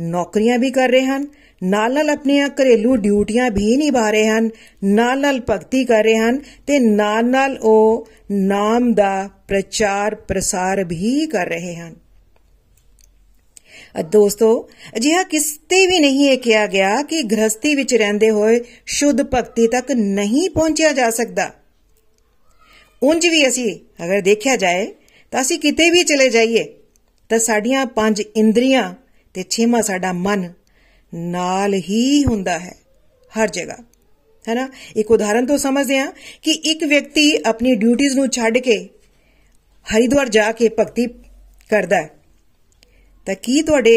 [0.00, 1.26] ਨੌਕਰੀਆਂ ਵੀ ਕਰ ਰਹੇ ਹਨ।
[1.62, 4.50] ਨਾਲ ਨਾਲ ਆਪਣੀਆਂ ਘਰੇਲੂ ਡਿਊਟੀਆਂ ਵੀ ਨਿਭਾ ਰਹੇ ਹਨ
[4.84, 11.26] ਨਾਲ ਨਾਲ ਭਗਤੀ ਕਰ ਰਹੇ ਹਨ ਤੇ ਨਾਲ ਨਾਲ ਉਹ ਨਾਮ ਦਾ ਪ੍ਰਚਾਰ ਪ੍ਰਸਾਰ ਵੀ
[11.26, 11.94] ਕਰ ਰਹੇ ਹਨ।
[14.12, 19.66] ਦੋਸਤੋ, ਅਜਿਹਾ ਕਿਸਤੇ ਵੀ ਨਹੀਂ ਇਹ ਕਿਹਾ ਗਿਆ ਕਿ ਗ੍ਰਸਤੀ ਵਿੱਚ ਰਹਿੰਦੇ ਹੋਏ ਸ਼ੁੱਧ ਭਗਤੀ
[19.66, 21.52] ਤੱਕ ਨਹੀਂ ਪਹੁੰਚਿਆ ਜਾ ਸਕਦਾ।
[23.02, 24.86] ਉਂਝ ਵੀ ਅਸੀਂ ਅਗਰ ਦੇਖਿਆ ਜਾਏ
[25.30, 26.64] ਤਾਂ ਅਸੀਂ ਕਿਤੇ ਵੀ ਚਲੇ ਜਾਈਏ
[27.28, 28.94] ਤਾਂ ਸਾਡੀਆਂ ਪੰਜ ਇੰਦਰੀਆਂ
[29.34, 30.52] ਤੇ ਛੇਵਾਂ ਸਾਡਾ ਮਨ
[31.12, 32.74] ਨਾਲ ਹੀ ਹੁੰਦਾ ਹੈ,
[33.32, 33.76] ਹਰ ਜਗ੍ਹਾ।
[34.44, 36.10] ਹੈ ਨਾ ਇੱਕ ਉਦਾਹਰਨ ਤੋਂ ਸਮਝਦੇ ਹਾਂ
[36.42, 38.76] ਕਿ ਇੱਕ ਵਿਅਕਤੀ ਆਪਣੀ ਡਿਊਟੀਆਂ ਨੂੰ ਛੱਡ ਕੇ
[39.86, 41.06] ਹਰਿਦੁਆਰ ਜਾ ਕੇ ਭਗਤੀ
[41.70, 42.10] ਕਰਦਾ ਹੈ,
[43.26, 43.94] ਤਾਂ ਕੀ ਤੁਹਾਡੇ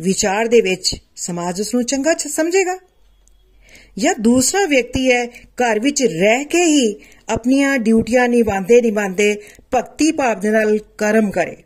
[0.00, 2.78] ਵਿਚਾਰ ਦੇ ਵਿੱਚ ਸਮਾਜ ਉਸ ਨੂੰ ਚੰਗਾ ਸਮਝੇਗਾ?
[3.98, 5.26] ਜਾਂ ਦੂਸਰਾ ਵਿਅਕਤੀ ਹੈ,
[5.58, 6.94] ਘਰ ਵਿੱਚ ਰਹਿ ਕੇ ਹੀ
[7.28, 9.34] ਆਪਣੀਆਂ ਡਿਊਟੀਆਂ ਨਿਭਾਉਂਦੇ ਨਿਭਾਉਂਦੇ
[9.74, 11.56] ਭਗਤੀ ਭਾਵ ਦੇ ਨਾਲ ਕਰਮ ਕਰੇ।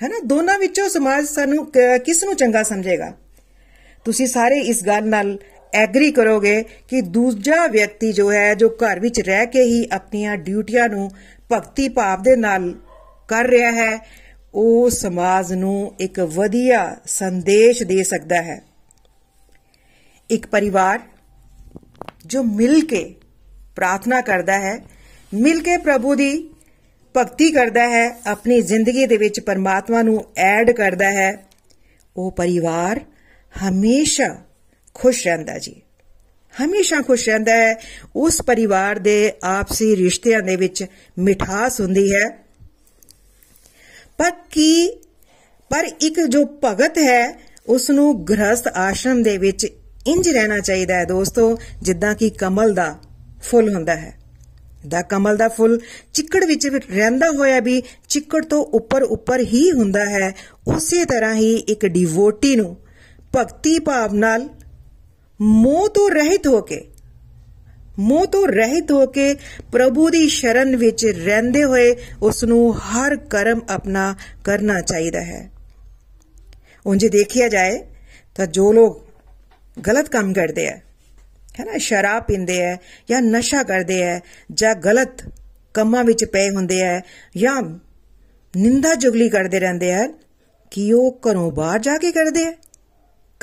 [0.00, 1.66] ਹੈ ਨਾ ਦੋਨਾਂ ਵਿੱਚੋਂ ਸਮਾਜ ਸਾਨੂੰ
[2.04, 3.12] ਕਿਸ ਨੂੰ ਚੰਗਾ ਸਮਝੇਗਾ?
[4.04, 5.38] ਤੁਸੀਂ ਸਾਰੇ ਇਸ ਗੱਲ ਨਾਲ
[5.74, 10.88] ਐਗਰੀ ਕਰੋਗੇ ਕਿ ਦੂਜਾ ਵਿਅਕਤੀ ਜੋ ਹੈ, ਜੋ ਘਰ ਵਿੱਚ ਰਹਿ ਕੇ ਹੀ ਆਪਣੀਆਂ ਡਿਊਟੀਆਂ
[10.88, 11.10] ਨੂੰ
[11.52, 12.74] ਭਗਤੀ ਭਾਵ ਦੇ ਨਾਲ
[13.28, 13.98] ਕਰ ਰਿਹਾ ਹੈ,
[14.54, 18.62] ਉਹ ਸਮਾਜ ਨੂੰ ਇੱਕ ਵਧੀਆ ਸੰਦੇਸ਼ ਦੇ ਸਕਦਾ ਹੈ।
[20.30, 21.00] ਇੱਕ ਪਰਿਵਾਰ
[22.26, 23.04] ਜੋ ਮਿਲ ਕੇ
[23.76, 24.78] ਪ੍ਰਾਰਥਨਾ ਕਰਦਾ ਹੈ,
[25.34, 26.50] ਮਿਲ ਕੇ ਪ੍ਰਭੂ ਦੀ
[27.14, 31.32] ਭਗਤੀ ਕਰਦਾ ਹੈ, ਆਪਣੀ ਜ਼ਿੰਦਗੀ ਦੇ ਵਿੱਚ ਪਰਮਾਤਮਾ ਨੂੰ ਐਡ ਕਰਦਾ ਹੈ,
[32.16, 33.00] ਉਹ ਪਰਿਵਾਰ
[33.68, 34.42] ਹਮੇਸ਼ਾ
[34.94, 35.82] ਖੁਸ਼ ਰਹਿੰਦਾ ਜੀ।
[36.64, 37.74] ਹਮੇਸ਼ਾ ਖੁਸ਼ ਰਹਿੰਦਾ ਹੈ।
[38.16, 40.84] ਉਸ ਪਰਿਵਾਰ ਦੇ ਆਪਸੀ ਰਿਸ਼ਤਿਆਂ ਦੇ ਵਿੱਚ
[41.18, 42.28] ਮਿਠਾਸ ਹੁੰਦੀ ਹੈ।
[44.18, 44.88] ਪਰ ਕੀ,
[45.70, 49.66] ਪਰ ਇੱਕ ਜੋ ਭਗਤ ਹੈ ਉਸ ਨੂੰ ਗ੍ਰਸਥ ਆਸ਼ਰਮ ਦੇ ਵਿੱਚ
[50.06, 52.98] ਇੰਜ ਰਹਿਣਾ ਚਾਹੀਦਾ ਹੈ ਦੋਸਤੋ, ਜਿੱਦਾਂ ਕਿ ਕਮਲ ਦਾ
[53.42, 54.20] ਫੁੱਲ ਹੁੰਦਾ ਹੈ।
[54.88, 55.80] ਦਾ ਕਮਲ ਦਾ ਫੁੱਲ
[56.14, 60.34] ਚਿੱਕੜ ਵਿੱਚ ਰਹਿੰਦਾ ਹੋਇਆ ਵੀ ਚਿੱਕੜ ਤੋਂ ਉੱਪਰ ਉੱਪਰ ਹੀ ਹੁੰਦਾ ਹੈ।
[60.66, 62.76] ਉਸੇ ਤਰ੍ਹਾਂ ਹੀ ਇੱਕ ਡਿਵੋਟੀ ਨੂੰ
[63.32, 64.48] ਭਗਤੀ ਭਾਵ ਨਾਲ
[65.40, 66.80] ਮੋਹ ਤੋਂ ਰਹਿਤ ਹੋ ਕੇ,
[67.98, 69.34] ਮੋਹ ਤੋਂ ਰਹਿਤ ਹੋ ਕੇ
[69.72, 75.50] ਪ੍ਰਭੂ ਦੀ ਸ਼ਰਨ ਵਿੱਚ ਰਹਿੰਦੇ ਹੋਏ ਉਸ ਨੂੰ ਹਰ ਕਰਮ ਆਪਣਾ ਕਰਨਾ ਚਾਹੀਦਾ ਹੈ।
[76.86, 77.78] ਉਂਝ ਦੇਖਿਆ ਜਾਏ
[78.36, 79.02] ਤਾਂ ਜੋ ਲੋਕ
[79.86, 80.76] ਗਲਤ ਕੰਮ ਕਰਦੇ ਆ,
[81.60, 82.76] ਹੈ ਨਾ, ਸ਼ਰਾਬ ਪੀਂਦੇ ਆ
[83.10, 84.20] ਜਾਂ ਨਸ਼ਾ ਕਰਦੇ ਆ
[84.52, 85.22] ਜਾਂ ਗਲਤ
[85.74, 87.00] ਕੰਮਾਂ ਵਿੱਚ ਪਏ ਹੁੰਦੇ ਆ
[87.36, 87.60] ਜਾਂ
[88.54, 90.08] ਨਿੰਦਾ ਜੁਗਲੀ ਕਰਦੇ ਰਹਿੰਦੇ ਆ,
[90.72, 92.52] ਕਿ ਉਹ ਘਰੋਂ ਬਾਹਰ ਜਾ ਕੇ ਕਰਦੇ ਆ?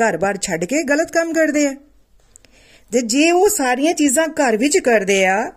[0.03, 1.73] ਘਰ-ਬਾਰ ਛੱਡ ਕੇ ਗਲਤ ਕੰਮ ਕਰਦੇ ਆ।
[2.93, 5.51] ਤੇ ਜੇ ਉਹ ਸਾਰੀਆਂ ਚੀਜ਼ਾਂ ਘਰ ਵਿੱਚ ਕਰਦੇ ਆ,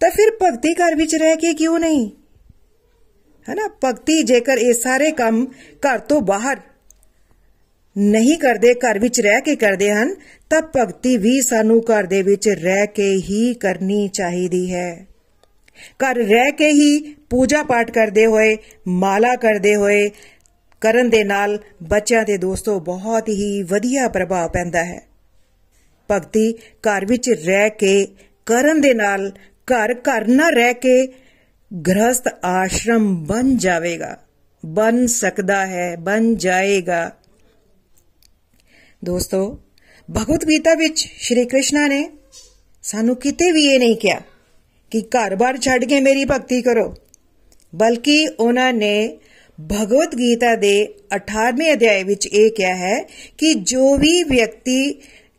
[0.00, 2.10] ਤਾਂ ਫਿਰ ਭਗਤੀ ਘਰ ਵਿੱਚ ਰਹਿ ਕੇ ਕਿਉਂ ਨਹੀਂ?
[3.48, 5.46] ਹੈ ਨਾ ਭਗਤੀ ਜੇਕਰ ਇਹ ਸਾਰੇ ਕੰਮ
[5.76, 6.56] ਘਰ ਤੋਂ ਬਾਹਰ
[7.98, 10.14] ਨਹੀਂ ਕਰਦੇ, ਘਰ ਵਿੱਚ ਰਹਿ ਕੇ ਕਰਦੇ ਹਨ,
[10.50, 15.06] ਤਾਂ ਭਗਤੀ ਵੀ ਸਾਨੂੰ ਘਰ ਦੇ ਵਿੱਚ ਰਹਿ ਕੇ ਹੀ ਕਰਨੀ ਚਾਹੀਦੀ ਹੈ।
[15.88, 18.56] ਘਰ ਰਹਿ ਕੇ ਹੀ ਪੂਜਾ ਪਾਠ ਕਰਦੇ ਹੋਏ,
[18.88, 20.10] ਮਾਲਾ ਕਰਦੇ ਹੋਏ
[20.82, 25.00] ਕਰਨ ਦੇ ਨਾਲ ਬੱਚਿਆਂ ਦੇ ਦੋਸਤੋ ਬਹੁਤ ਹੀ ਵਧੀਆ ਪ੍ਰਭਾਵ ਪੈਂਦਾ ਹੈ।
[26.10, 26.52] ਭਗਤੀ
[26.86, 28.06] ਘਰ ਵਿੱਚ ਰਹਿ ਕੇ,
[28.46, 29.30] ਕਰਨ ਦੇ ਨਾਲ
[29.68, 31.06] ਘਰ ਘਰ ਨਾ ਰਹਿ ਕੇ
[31.70, 34.16] ਗ੍ਰਸਥ ਆਸ਼ਰਮ ਬਣ ਜਾਵੇਗਾ।
[34.64, 37.10] ਬਣ ਸਕਦਾ ਹੈ, ਬਣ ਜਾਏਗਾ।
[39.04, 39.58] ਦੋਸਤੋ,
[40.08, 42.08] ਭਗਵਤ ਗੀਤਾ ਵਿੱਚ ਸ਼੍ਰੀ ਕ੍ਰਿਸ਼ਨ ਨੇ
[42.84, 44.20] ਸਾਨੂੰ ਕਿਤੇ ਵੀ ਇਹ ਨਹੀਂ ਕਿਹਾ
[44.92, 46.94] ਕਿ ਘਰ-ਬਾਰ ਛੱਡ ਕੇ ਮੇਰੀ ਭਗਤੀ ਕਰੋ,
[47.72, 49.18] ਬਲਕਿ ਉਹਨਾਂ ਨੇ
[49.70, 52.98] ਭਗਵਤ ਗੀਤਾ ਦੇ 18ਵੇਂ ਅਧਿਆਇ ਵਿੱਚ ਇਹ ਕਿਹਾ ਹੈ
[53.38, 54.94] ਕਿ ਜੋ ਵੀ ਵਿਅਕਤੀ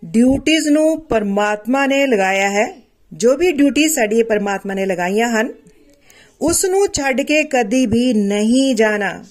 [0.05, 2.65] ਡਿਊਟੀਆਂ ਨੂੰ ਪਰਮਾਤਮਾ ਨੇ ਲਗਾਇਆ ਹੈ,
[3.11, 5.53] ਜੋ ਵੀ ਡਿਊਟੀ ਸਾਡੀ ਪਰਮਾਤਮਾ ਨੇ ਲਗਾਈਆਂ ਹਨ
[6.41, 9.23] ਉਸ ਨੂੰ ਛੱਡ ਕੇ ਕਦੀ ਵੀ ਨਹੀਂ ਜਾਣਾ,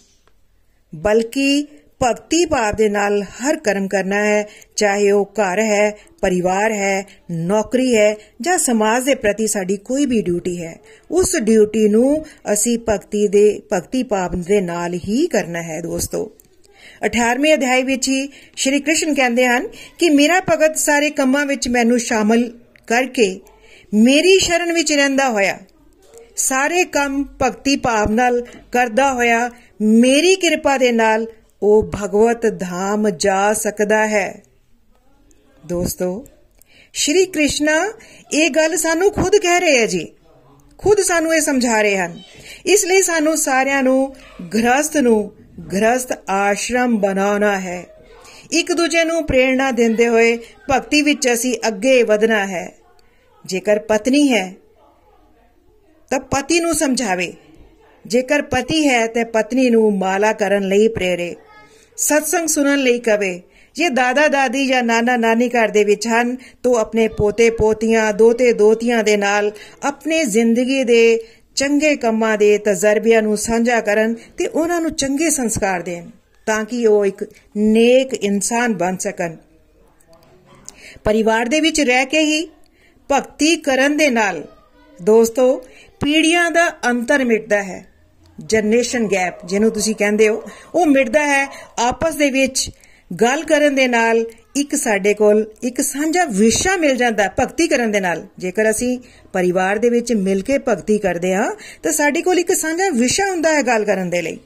[0.93, 1.67] ਬਲਕਿ
[2.03, 5.91] ਭਗਤੀ ਭਾਵ ਦੇ ਨਾਲ ਹਰ ਕਰਮ ਕਰਨਾ ਹੈ, ਚਾਹੇ ਉਹ ਘਰ ਹੈ,
[6.23, 10.77] ਪਰਿਵਾਰ ਹੈ, ਨੌਕਰੀ ਹੈ ਜਾਂ ਸਮਾਜ ਦੇ ਪ੍ਰਤੀ ਸਾਡੀ ਕੋਈ ਵੀ ਡਿਊਟੀ ਹੈ,
[11.11, 16.31] ਉਸ ਡਿਊਟੀ ਨੂੰ ਅਸੀਂ ਭਗਤੀ ਦੇ, ਭਗਤੀ ਭਾਵ ਦੇ ਨਾਲ ਹੀ ਕਰਨਾ ਹੈ ਦੋਸਤੋ।
[17.03, 19.69] 18ਵੇਂ ਅਧਿਆਇ ਵਿੱਚ ਹੀ ਸ਼੍ਰੀ ਕ੍ਰਿਸ਼ਨ ਕਹਿੰਦੇ ਹਨ
[19.99, 22.51] ਕਿ ਮੇਰਾ ਭਗਤ ਸਾਰੇ ਕੰਮਾਂ ਵਿੱਚ ਮੈਨੂੰ ਸ਼ਾਮਲ
[22.89, 23.29] ਕਰਕੇ
[23.93, 25.59] ਮੇਰੀ ਸ਼ਰਨ ਵਿੱਚ ਰਹਿੰਦਾ ਹੋਇਆ,
[26.39, 28.41] ਸਾਰੇ ਕੰਮ ਭਗਤੀ ਭਾਵ ਨਾਲ
[28.73, 31.27] ਕਰਦਾ ਹੋਇਆ, ਮੇਰੀ ਕਿਰਪਾ ਦੇ ਨਾਲ
[31.63, 34.43] ਉਹ ਭਗਵਤ ਧਾਮ ਜਾ ਸਕਦਾ ਹੈ।
[35.67, 36.27] ਦੋਸਤੋ,
[36.93, 37.93] ਸ਼੍ਰੀ ਕ੍ਰਿਸ਼ਨਾ
[38.33, 40.09] ਇਹ ਗੱਲ ਸਾਨੂੰ ਖੁਦ ਕਹਿ ਰਹੇ ਹੈ ਜੀ।
[40.79, 42.23] ਖੁਦ ਸਾਨੂੰ ਇਹ ਸਮਝਾ ਰਹੇ ਹਨ।
[42.67, 44.17] ਇਸ ਲਈ ਸਾਨੂੰ ਸਾਰਿਆਂ ਨੂੰ
[44.55, 45.33] ਗ੍ਰਸਥ ਨੂੰ
[45.73, 47.85] ਗ੍ਰਸਥ ਆਸ਼ਰਮ ਬਣਾਉਣਾ ਹੈ।
[48.53, 50.39] ਇੱਕ ਦੂਜੇ ਨੂੰ ਪ੍ਰੇਰਣਾ ਦਿੰਦੇ ਹੋਏ
[50.71, 52.73] ਭਗਤੀ ਵਿੱਚ ਅਸੀਂ ਅੱਗੇ ਵਧਣਾ ਹੈ।
[53.47, 54.55] ਜੇਕਰ ਪਤਨੀ ਹੈ,
[56.11, 57.33] ਤਾਂ ਪਤੀ ਨੂੰ ਸਮਝਾਵੇ।
[58.07, 61.37] ਜੇਕਰ ਪਤੀ ਹੈ, ਤੇ ਪਤਨੀ ਨੂੰ ਮਾਲਾ ਕਰਨ ਲਈ ਪ੍ਰੇਰੇ।
[61.97, 63.41] ਸਤਸੰਗ ਸੁਣਨ ਲਈ ਕਵੇ।
[63.77, 68.53] ਜੇ ਦਾਦਾ, ਦਾਦੀ ਜਾਂ ਨਾਨਾ, ਨਾਨੀ ਘਰ ਦੇ ਵਿੱਚ ਹਨ, ਤਾਂ ਆਪਣੇ ਪੋਤੇ, ਪੋਤੀਆਂ, ਦੋਤੇ,
[68.53, 74.81] ਦੋਤੀਆਂ ਦੇ ਨਾਲ ਆਪਣੇ ਜ਼ਿੰਦਗੀ ਦੇ ਚੰਗੇ ਕੰਮਾਂ ਦੇ ਤਜਰਬਿਆਂ ਨੂੰ ਸਾਂਝਾ ਕਰਨ ਤੇ ਉਹਨਾਂ
[74.81, 76.11] ਨੂੰ ਚੰਗੇ ਸੰਸਕਾਰ ਦੇਣ,
[76.47, 77.25] ਤਾਂ ਕਿ ਉਹ ਇੱਕ
[77.57, 79.37] ਨੇਕ ਇਨਸਾਨ ਬਣ ਸਕਣ।
[81.05, 82.47] ਪਰਿਵਾਰ ਦੇ ਵਿੱਚ ਰਹਿ ਕੇ ਹੀ
[83.13, 84.45] ਭਗਤੀ ਕਰਨ ਦੇ ਨਾਲ
[85.03, 85.57] ਦੋਸਤੋ,
[86.01, 87.92] ਪੀੜ੍ਹੀਆਂ ਦਾ ਅੰਤਰ ਮਿਟਦਾ ਹੈ।
[88.41, 90.43] ਜਨਰੇਸ਼ਨ ਗੈਪ ਜਿਹਨੂੰ ਤੁਸੀਂ ਕਹਿੰਦੇ ਹੋ,
[90.75, 91.49] ਉਹ ਮਿਟਦਾ ਹੈ,
[91.79, 92.71] ਆਪਸ ਦੇ ਵਿੱਚ
[93.23, 94.25] ਗੱਲ ਕਰਨ ਦੇ ਨਾਲ
[94.57, 98.99] ਇੱਕ ਸਾਡੇ ਕੋਲ ਇੱਕ ਸਾਂਝਾ ਵਿਸ਼ਾ ਮਿਲ ਜਾਂਦਾ ਭਗਤੀ ਕਰਨ ਦੇ ਨਾਲ। ਜੇਕਰ ਅਸੀਂ
[99.33, 103.55] ਪਰਿਵਾਰ ਦੇ ਵਿੱਚ ਮਿਲ ਕੇ ਭਗਤੀ ਕਰਦੇ ਹਾਂ, ਤਾਂ ਸਾਡੇ ਕੋਲ ਇੱਕ ਸਾਂਝਾ ਵਿਸ਼ਾ ਹੁੰਦਾ
[103.55, 104.39] ਹੈ ਗੱਲ ਕਰਨ ਦੇ ਲਈ।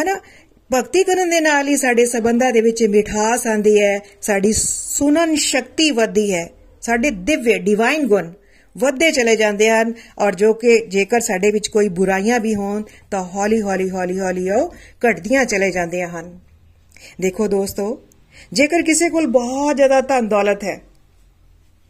[0.00, 0.20] ਹਨਾ?
[0.74, 5.90] ਭਗਤੀ ਕਰਨ ਦੇ ਨਾਲ ਹੀ ਸਾਡੇ ਸਬੰਧਾਂ ਦੇ ਵਿੱਚ ਮਿਠਾਸ ਆਂਦੀ ਹੈ, ਸਾਡੀ ਸੁਣਨ ਸ਼ਕਤੀ
[5.90, 6.50] ਵਧਦੀ ਹੈ,
[6.82, 8.32] ਸਾਡੇ ਦਿਵਯ ਡਿਵਾਈਨ ਗੁਣ।
[8.76, 13.22] ਵੱਧਦੇ ਚਲੇ ਜਾਂਦੇ ਹਨ ਔਰ ਜੋ ਕਿ ਜੇਕਰ ਸਾਡੇ ਵਿੱਚ ਕੋਈ ਬੁਰਾਈਆਂ ਵੀ ਹੋਣ, ਤਾਂ
[13.24, 16.38] ਹੌਲੀ ਹੌਲੀ ਹੌਲੀ ਹੌਲੀ ਉਹ ਘਟਦੀਆਂ ਚਲੇ ਜਾਂਦੀਆਂ ਹਨ।
[17.20, 18.02] ਦੇਖੋ ਦੋਸਤੋ,
[18.52, 20.80] ਜੇਕਰ ਕਿਸੇ ਕੋਲ ਬਹੁਤ ਜ਼ਿਆਦਾ ਧਨ ਦੌਲਤ ਹੈ,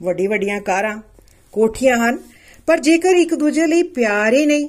[0.00, 1.00] ਵੱਡੀ ਵੱਡੀਆਂ ਕਾਰਾਂ,
[1.54, 2.18] ਕੋਠੀਆਂ ਹਨ,
[2.68, 4.68] ਪਰ ਜੇਕਰ ਇੱਕ ਦੂਜੇ ਲਈ ਪਿਆਰ ਹੀ ਨਹੀਂ,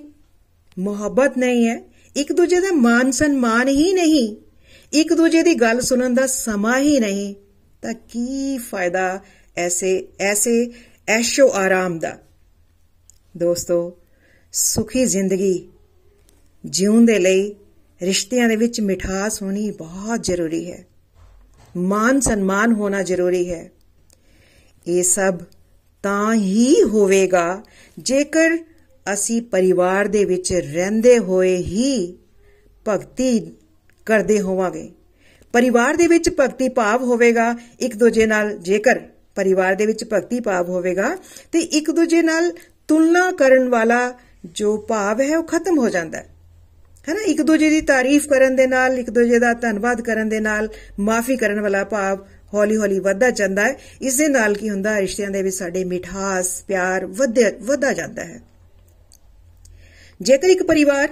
[0.78, 1.80] ਮੁਹੱਬਤ ਨਹੀਂ ਹੈ,
[2.16, 4.36] ਇੱਕ ਦੂਜੇ ਦਾ ਮਾਨ ਸਨਮਾਨ ਹੀ ਨਹੀਂ,
[4.94, 7.34] ਇੱਕ ਦੂਜੇ ਦੀ ਗੱਲ ਸੁਣਨ ਦਾ ਸਮਾਂ ਹੀ ਨਹੀਂ,
[7.84, 9.20] ਤਾਂ ਕੀ ਫਾਇਦਾ
[9.58, 10.66] ਐਸੇ ਐਸੇ
[11.08, 12.18] ਐਸ਼ੋ ਆਰਾਮ ਦਾ।
[13.38, 13.98] ਦੋਸਤੋ,
[14.52, 15.70] ਸੁਖੀ ਜ਼ਿੰਦਗੀ
[16.66, 17.56] ਜਿਉਣ ਦੇ ਲਈ
[18.02, 20.86] ਰਿਸ਼ਤਿਆਂ ਦੇ ਵਿੱਚ ਮਿਠਾਸ ਹੋਣੀ ਬਹੁਤ ਜ਼ਰੂਰੀ ਹੈ।
[21.78, 23.72] ਮਾਨ ਸਨਮਾਨ ਹੋਣਾ ਜ਼ਰੂਰੀ ਹੈ।
[24.88, 25.40] ਇਹ ਸਭ
[26.04, 27.64] ਤਾਂ ਹੀ ਹੋਵੇਗਾ
[28.00, 28.58] ਜੇਕਰ
[29.14, 32.18] ਅਸੀਂ ਪਰਿਵਾਰ ਦੇ ਵਿੱਚ ਰਹਿੰਦੇ ਹੋਏ ਹੀ
[32.88, 33.52] ਭਗਤੀ
[34.06, 34.92] ਕਰਦੇ ਹੋਵਾਂਗੇ।
[35.54, 39.00] ਪਰਿਵਾਰ ਦੇ ਵਿੱਚ ਭਗਤੀ ਭਾਵ ਹੋਵੇਗਾ ਇੱਕ ਦੂਜੇ ਨਾਲ ਜੇਕਰ
[39.36, 41.16] ਪਰਿਵਾਰ ਦੇ ਵਿੱਚ ਭਗਤੀ ਭਾਵ ਹੋਵੇਗਾ
[41.52, 42.52] ਤੇ ਇੱਕ ਦੂਜੇ ਨਾਲ
[42.88, 44.14] ਤੁਲਨਾ ਕਰਨ ਵਾਲਾ
[44.46, 46.30] ਜੋ ਭਾਵ ਹੈ ਉਹ ਖਤਮ ਹੋ ਜਾਂਦਾ ਹੈ।
[47.08, 50.70] ਹੈਨਾ ਇੱਕ ਦੂਜੇ ਦੀ ਤਾਰੀਫ ਕਰਨ ਦੇ ਨਾਲ, ਇੱਕ ਦੂਜੇ ਦਾ ਧੰਨਵਾਦ ਕਰਨ ਦੇ ਨਾਲ
[51.00, 55.00] ਮਾਫੀ ਕਰਨ ਵਾਲਾ ਭਾਵ ਹੌਲੀ ਹੌਲੀ ਵੱਧਦਾ ਜਾਂਦਾ ਹੈ। ਇਸ ਦੇ ਨਾਲ ਕੀ ਹੁੰਦਾ?
[55.00, 58.42] ਰਿਸ਼ਤਿਆਂ ਦੇ ਵਿੱਚ ਸਾਡੇ ਮਿਠਾਸ, ਪਿਆਰ ਵੱਧਦਾ ਜਾਂਦਾ ਹੈ।
[60.22, 61.10] ਜੇਕਰ ਇੱਕ ਪਰਿਵਾਰ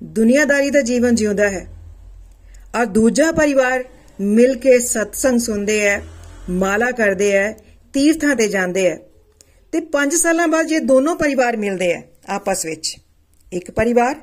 [0.00, 1.66] ਦੁਨੀਆਦਾਰੀ ਦਾ ਜੀਵਨ ਜਿਉਂਦਾ ਹੈ,
[2.74, 3.84] ਔਰ ਦੂਜਾ ਪਰਿਵਾਰ
[4.18, 6.00] ਮਿਲ ਕੇ ਸਤਸੰਗ ਸੁਣਦੇ ਹੈ,
[6.50, 7.56] ਮਾਲਾ ਕਰਦੇ ਹੈ
[7.94, 8.96] ਤੀਰਥਾਂ ਤੇ ਜਾਂਦੇ ਹੈ
[9.72, 12.96] ਤੇ 5 ਸਾਲਾਂ ਬਾਅਦ ਜੇ ਦੋਨੋਂ ਪਰਿਵਾਰ ਮਿਲਦੇ ਹੈ ਆਪਸ ਵਿੱਚ,
[13.52, 14.14] ਇੱਕ ਪਰਿਵਾਰ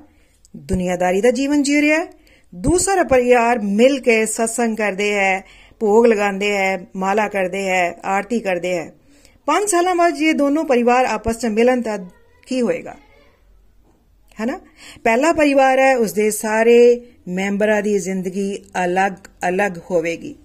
[0.55, 2.07] ਦੁਨੀਆਦਾਰੀ ਦਾ ਜੀਵਨ ਜੀ ਰਿਹਾ ਹੈ
[2.55, 5.43] ਦੂਸਰਾ ਪਰਿਵਾਰ ਮਿਲ ਕੇ ਸਤਸੰਗ ਕਰਦੇ ਹੈ
[5.79, 8.91] ਭੋਗ ਲਗਾਉਂਦੇ ਹੈ ਮਾਲਾ ਕਰਦੇ ਹੈ ਆਰਤੀ ਕਰਦੇ ਹੈ
[9.47, 11.97] 5 ਸਾਲਾਂ ਬਾਅਦ ਜੇ ਦੋਨੋਂ ਪਰਿਵਾਰ ਆਪਸ ਵਿੱਚ ਮਿਲਣ ਤਾਂ
[12.47, 12.95] ਕੀ ਹੋਏਗਾ?
[14.39, 14.59] ਹੈਨਾ?
[15.03, 16.79] ਪਹਿਲਾ ਪਰਿਵਾਰ ਹੈ ਉਸ ਦੇ ਸਾਰੇ
[17.27, 20.35] ਮੈਂਬਰਾਂ ਦੀ ਜ਼ਿੰਦਗੀ ਅਲੱਗ-ਅਲੱਗ ਹੋਵੇਗੀ।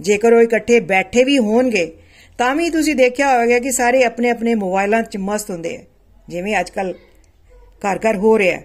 [0.00, 1.92] ਜੇਕਰ ਉਹ ਇਕੱਠੇ ਬੈਠੇ ਵੀ ਹੋਣਗੇ
[2.38, 5.80] ਤਾਂ ਵੀ ਤੁਸੀਂ ਦੇਖਿਆ ਹੋਵੇਗਾ ਕਿ ਸਾਰੇ ਆਪਣੇ-ਆਪਣੇ ਮੋਬਾਈਲਾਂ 'ਚ ਮਸਤ ਹੁੰਦੇ ਆ।
[6.28, 6.94] ਜਿਵੇਂ ਅੱਜਕੱਲ
[7.60, 8.58] ਘਰ-ਘਰ ਹੋ ਰਿਹਾ।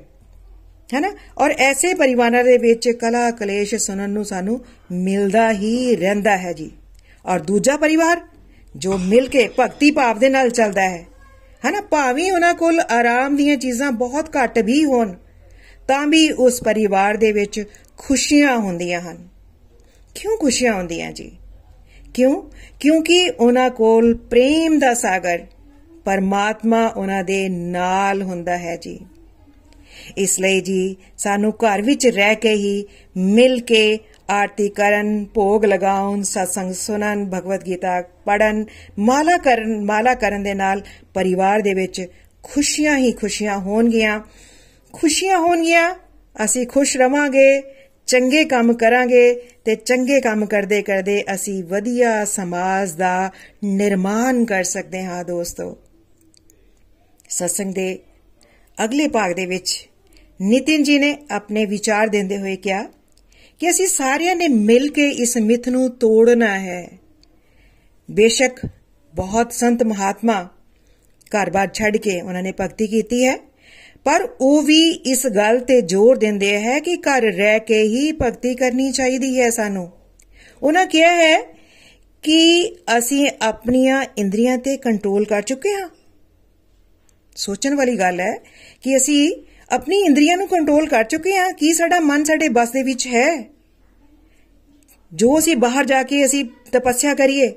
[0.93, 6.38] ਹੈ ਨਾ ਔਰ ਐਸੇ ਪਰਿਵਾਰਾਂ ਦੇ ਵਿੱਚ ਕਲਾ, ਕਲੇਸ਼ ਸੁਣਨ ਨੂੰ ਸਾਨੂੰ ਮਿਲਦਾ ਹੀ ਰਹਿੰਦਾ
[6.38, 6.71] ਹੈ ਜੀ।
[7.25, 8.21] ਔਰ ਦੂਜਾ ਪਰਿਵਾਰ
[8.75, 11.05] ਜੋ ਮਿਲ ਕੇ ਭਗਤੀ ਭਾਵ ਦੇ ਨਾਲ ਚੱਲਦਾ ਹੈ।
[11.69, 11.81] ਹਨਾ?
[11.81, 15.13] ਭਾਵੇਂ ਉਹਨਾਂ ਕੋਲ ਆਰਾਮ ਦੀਆਂ ਚੀਜ਼ਾਂ ਬਹੁਤ ਘੱਟ ਵੀ ਹੋਣ,
[15.88, 17.63] ਤਾਂ ਵੀ ਉਸ ਪਰਿਵਾਰ ਦੇ ਵਿੱਚ
[17.97, 19.27] ਖੁਸ਼ੀਆਂ ਹੁੰਦੀਆਂ ਹਨ।
[20.15, 21.38] ਕਿਉਂ ਖੁਸ਼ੀਆਂ ਹੁੰਦੀਆਂ ਜੀ?
[22.13, 22.43] ਕਿਉਂ?
[22.80, 25.39] ਕਿਉਂਕਿ ਉਹਨਾਂ ਕੋਲ ਪ੍ਰੇਮ ਦਾ ਸਾਗਰ,
[26.06, 29.00] ਪਰਮਾਤਮਾ ਉਹਨਾਂ ਦੇ ਨਾਲ ਹੁੰਦਾ ਹੈ ਜੀ।
[30.17, 32.86] ਇਸ ਲਈ ਜੀ ਸਾਨੂੰ ਘਰ ਵਿੱਚ ਰਹਿ ਕੇ ਹੀ
[33.17, 38.65] ਮਿਲ ਕੇ ਆਰਤੀ ਕਰਨ, ਭੋਗ ਲਗਾਉਣ, ਸਤਸੰਗ ਸੁਣਨ, ਭਗਵਦ ਗੀਤਾ ਪੜਨ
[39.00, 40.82] ਮਾਲਾ ਕਰਨ ਮਾਲਾ ਕਰਨ ਦੇ ਨਾਲ
[41.13, 42.08] ਪਰਿਵਾਰ ਦੇ ਵਿੱਚ
[42.43, 44.19] ਖੁਸ਼ੀਆਂ ਹੀ ਖੁਸ਼ੀਆਂ ਹੋਣਗੀਆਂ।
[44.93, 45.95] ਖੁਸ਼ੀਆਂ ਹੋਣਗੀਆਂ,
[46.45, 47.62] ਅਸੀਂ ਖੁਸ਼ ਰਵਾਂਗੇ
[48.12, 49.34] ਚੰਗੇ ਕੰਮ ਕਰਾਂਗੇ
[49.65, 53.32] ਤੇ ਚੰਗੇ ਕੰਮ ਕਰਦੇ ਕਰਦੇ ਅਸੀਂ ਵਧੀਆ ਸਮਾਜ ਦਾ
[53.63, 55.78] ਨਿਰਮਾਣ ਕਰ ਸਕਦੇ ਹਾਂ ਦੋਸਤੋ।
[57.30, 58.00] ਸਤਸੰਗ ਦੇ
[58.84, 59.89] ਅਗਲੇ ਭਾਗ ਦੇ ਵਿੱਚ
[60.41, 62.84] ਨਿਤਿਨ ਜੀ ਨੇ ਆਪਣੇ ਵਿਚਾਰ ਦਿੰਦੇ ਹੋਏ ਕਿਹਾ
[63.60, 66.88] ਕਿ ਅਸੀਂ ਸਾਰਿਆਂ ਨੇ ਮਿਲ ਕੇ ਇਸ ਮਿੱਥ ਨੂੰ ਤੋੜਨਾ ਹੈ।
[68.12, 68.67] ਬੇਸ਼ੱਕ
[69.15, 70.47] ਬਹੁਤ ਸੰਤ ਮਹਾਤਮਾ
[71.32, 73.50] ਘਰ-ਬਾਰ ਛੱਡ ਕੇ ਉਹਨਾਂ ਨੇ ਭਗਤੀ ਕੀਤੀ ਹੈ।
[74.05, 78.55] ਪਰ ਉਹ ਵੀ ਇਸ ਗੱਲ ਤੇ ਜ਼ੋਰ ਦਿੰਦੇ ਹੈ ਕਿ ਘਰ ਰਹਿ ਕੇ ਹੀ ਭਗਤੀ
[78.55, 79.91] ਕਰਨੀ ਚਾਹੀਦੀ ਹੈ ਸਾਨੂੰ।
[80.63, 81.41] ਉਹਨਾਂ ਕਿਹਾ ਹੈ
[82.23, 85.89] ਕਿ ਅਸੀਂ ਆਪਣੀਆਂ ਇੰਦਰੀਆਂ ਤੇ ਕੰਟਰੋਲ ਕਰ ਚੁੱਕੇ ਹਾਂ।
[87.35, 88.35] ਸੋਚਣ ਵਾਲੀ ਗੱਲ ਹੈ
[88.81, 89.31] ਕਿ ਅਸੀਂ
[89.69, 93.49] ਆਪਣੀ ਇੰਦਰੀਆਂ ਨੂੰ ਕੰਟਰੋਲ ਕਰ ਚੁੱਕੇ ਹਾਂ। ਕੀ ਸਾਡਾ ਮਨ ਸਾਡੇ ਬਸ ਦੇ ਵਿੱਚ ਹੈ?
[95.13, 97.47] ਜੋ ਅਸੀਂ ਬਾਹਰ ਜਾ ਕੇ ਅਸੀਂ ਤਪੱਸਿਆ ਕਰੀਏ,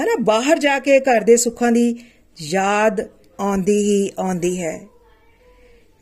[0.00, 0.16] ਹਨਾ?
[0.20, 1.96] ਬਾਹਰ ਜਾ ਕੇ ਘਰ ਦੇ ਸੁੱਖਾਂ ਦੀ
[2.40, 3.00] ਯਾਦ
[3.40, 4.80] ਆਉਂਦੀ ਹੀ ਆਉਂਦੀ ਹੈ।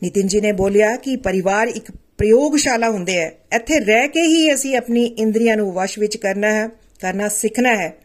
[0.03, 4.77] ਨਿਤਿਨ ਜੀ ਨੇ ਬੋਲਿਆ ਕਿ ਪਰਿਵਾਰ ਇੱਕ ਪ੍ਰਯੋਗਸ਼ਾਲਾ ਹੁੰਦੇ ਹੈ ਇੱਥੇ ਰਹਿ ਕੇ ਹੀ ਅਸੀਂ
[4.77, 6.67] ਆਪਣੀ ਇੰਦਰੀਆਂ ਨੂੰ ਵਸ਼ ਵਿੱਚ ਕਰਨਾ ਹੈ,
[7.01, 7.97] ਕਰਨਾ ਸਿੱਖਣਾ ਹੈ।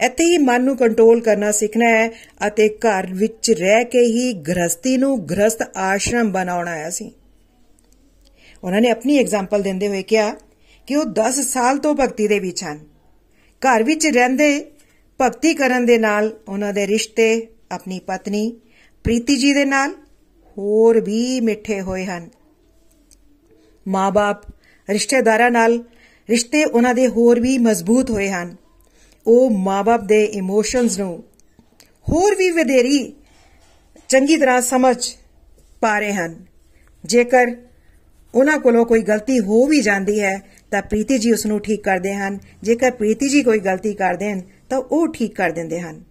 [0.00, 2.08] ਇੱਥੇ ਹੀ ਮਨ ਨੂੰ ਕੰਟਰੋਲ ਕਰਨਾ ਸਿੱਖਣਾ ਹੈ
[2.48, 7.10] ਅਤੇ ਘਰ ਵਿੱਚ ਰਹਿ ਕੇ ਹੀ ਗ੍ਰਸਤੀ ਨੂੰ ਗ੍ਰਸਤ ਆਸ਼ਰਮ ਬਣਾਉਣਾ ਹੈ ਅਸੀਂ।
[8.64, 10.34] ਉਹਨਾਂ ਨੇ ਆਪਣੀ ਐਗਜ਼ਾਮਪਲ ਦਿੰਦੇ ਹੋਏ ਕਿਹਾ
[10.86, 12.80] ਕਿ ਉਹ 10 ਸਾਲ ਤੋਂ ਭਗਤੀ ਦੇ ਵਿੱਚ ਹਨ।
[13.62, 14.64] ਘਰ ਵਿੱਚ ਰਹਿੰਦੇ,
[15.20, 18.56] ਭਗਤੀ ਕਰਨ ਦੇ ਨਾਲ ਉਹਨਾਂ ਦੇ ਰਿਸ਼ਤੇ, ਆਪਣੀ ਪਤਨੀ,
[19.04, 19.92] ਪ੍ਰੀਤੀ ਜੀ ਦੇ ਨਾਲ
[20.58, 22.28] ਹੋਰ ਵੀ ਮਿੱਠੇ ਹੋਏ ਹਨ।
[23.88, 24.52] ਮਾਪੇ
[24.92, 25.84] ਰਿਸ਼ਤੇਦਾਰਾਂ ਨਾਲ
[26.30, 28.56] ਰਿਸ਼ਤੇ ਉਹਨਾਂ ਦੇ ਹੋਰ ਵੀ ਮਜ਼ਬੂਤ ਹੋਏ ਹਨ।
[29.26, 31.24] ਉਹ ਮਾਪੇ ਦੇ ਇਮੋਸ਼ਨਸ ਨੂੰ
[32.08, 33.16] ਹੋਰ ਵੀ ਵਧੇਰੀ
[34.08, 34.96] ਚੰਗੀ ਤਰ੍ਹਾਂ ਸਮਝ
[35.80, 36.44] ਪਾ ਰਹੇ ਹਨ।
[37.04, 37.46] ਜੇਕਰ
[38.34, 42.14] ਉਹਨਾਂ ਕੋਲੋਂ ਕੋਈ ਗਲਤੀ ਹੋ ਵੀ ਜਾਂਦੀ ਹੈ, ਤਾਂ ਪ੍ਰੀਤੀ ਜੀ ਉਸ ਨੂੰ ਠੀਕ ਕਰਦੇ
[42.14, 44.40] ਹਨ। ਜੇਕਰ ਪ੍ਰੀਤੀ ਜੀ ਕੋਈ ਗਲਤੀ ਕਰ ਦੇਣ,
[44.70, 46.02] ਤਾਂ ਉਹ ਠੀਕ ਕਰ ਦਿੰਦੇ ਹਨ।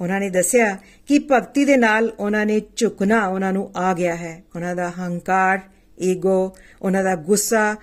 [0.00, 4.42] ਉਹਨਾਂ ਨੇ ਦੱਸਿਆ ਕਿ ਭਗਤੀ ਦੇ ਨਾਲ ਉਹਨਾਂ ਨੇ ਝੁਕਣਾ ਉਹਨਾਂ ਨੂੰ ਆ ਗਿਆ ਹੈ।
[4.56, 5.60] ਉਹਨਾਂ ਦਾ ਹੰਕਾਰ
[6.02, 7.76] ਈਗੋ ਉਹਨਾਂ ਦਾ ਗੁੱਸਾ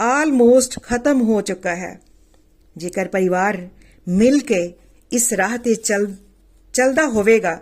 [0.00, 2.00] ਆਲਮੋਸਟ ਖਤਮ ਹੋ ਚੁੱਕਾ ਹੈ।
[2.76, 3.68] ਜੇਕਰ ਪਰਿਵਾਰ
[4.08, 4.72] ਮਿਲ ਕੇ
[5.12, 6.14] ਇਸ ਰਾਹ ਤੇ ਚੱਲ,
[6.74, 7.60] ਚੱਲਦਾ ਹੋਵੇਗਾ,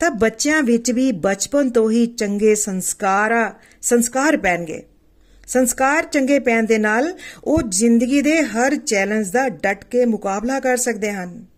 [0.00, 4.82] ਤਾਂ ਬੱਚਿਆਂ ਵਿੱਚ ਵੀ ਬਚਪਨ ਤੋਂ ਹੀ ਚੰਗੇ ਸੰਸਕਾਰਾ, ਸੰਸਕਾਰ ਪੈਣਗੇ।
[5.46, 7.12] ਸੰਸਕਾਰ ਚੰਗੇ ਪੈਣ ਦੇ ਨਾਲ
[7.44, 11.53] ਉਹ ਜ਼ਿੰਦਗੀ ਦੇ ਹਰ ਚੈਲੰਜ ਦਾ ਡਟ ਕੇ ਮੁਕਾਬਲਾ ਕਰ ਸਕਦੇ ਹਨ।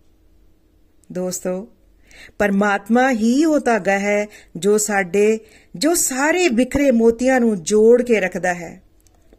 [1.13, 1.69] ਦੋਸਤੋ,
[2.39, 5.39] ਪਰਮਾਤਮਾ ਹੀ ਉਹ ਧਾਗਾ ਹੈ ਜੋ ਸਾਡੇ,
[5.77, 8.83] ਜੋ ਸਾਰੇ ਵਿਖਰੇ ਮੋਤੀਆਂ ਨੂੰ ਜੋੜ ਕੇ ਰੱਖਦਾ ਹੈ।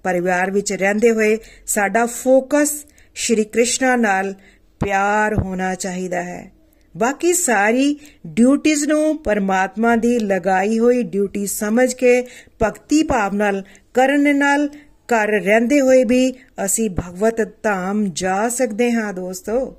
[0.04, 4.34] ਪਰਿਵਾਰ ਵਿੱਚ ਰਹਿੰਦੇ ਹੋਏ ਸਾਡਾ ਫੋਕਸ ਸ਼੍ਰੀ ਕ੍ਰਿਸ਼ਨਾ ਨਾਲ
[4.80, 6.52] ਪਿਆਰ ਹੋਣਾ ਚਾਹੀਦਾ ਹੈ।
[6.98, 12.22] ਬਾਕੀ ਸਾਰੀ ਡਿਊਟੀਆਂ ਨੂੰ ਪਰਮਾਤਮਾ ਦੀ ਲਗਾਈ ਹੋਈ ਡਿਊਟੀ ਸਮਝ ਕੇ
[12.64, 14.70] ਭਗਤੀ ਭਾਵ ਨਾਲ, ਕਰਨ ਨਾਲ
[15.08, 16.34] ਕਰ ਰਹਿੰਦੇ ਹੋਏ ਵੀ
[16.66, 19.76] ਅਸੀਂ ਭਗਵਤ ਧਾਮ ਜਾ ਸਕਦੇ ਹਾਂ ਦੋਸਤੋ।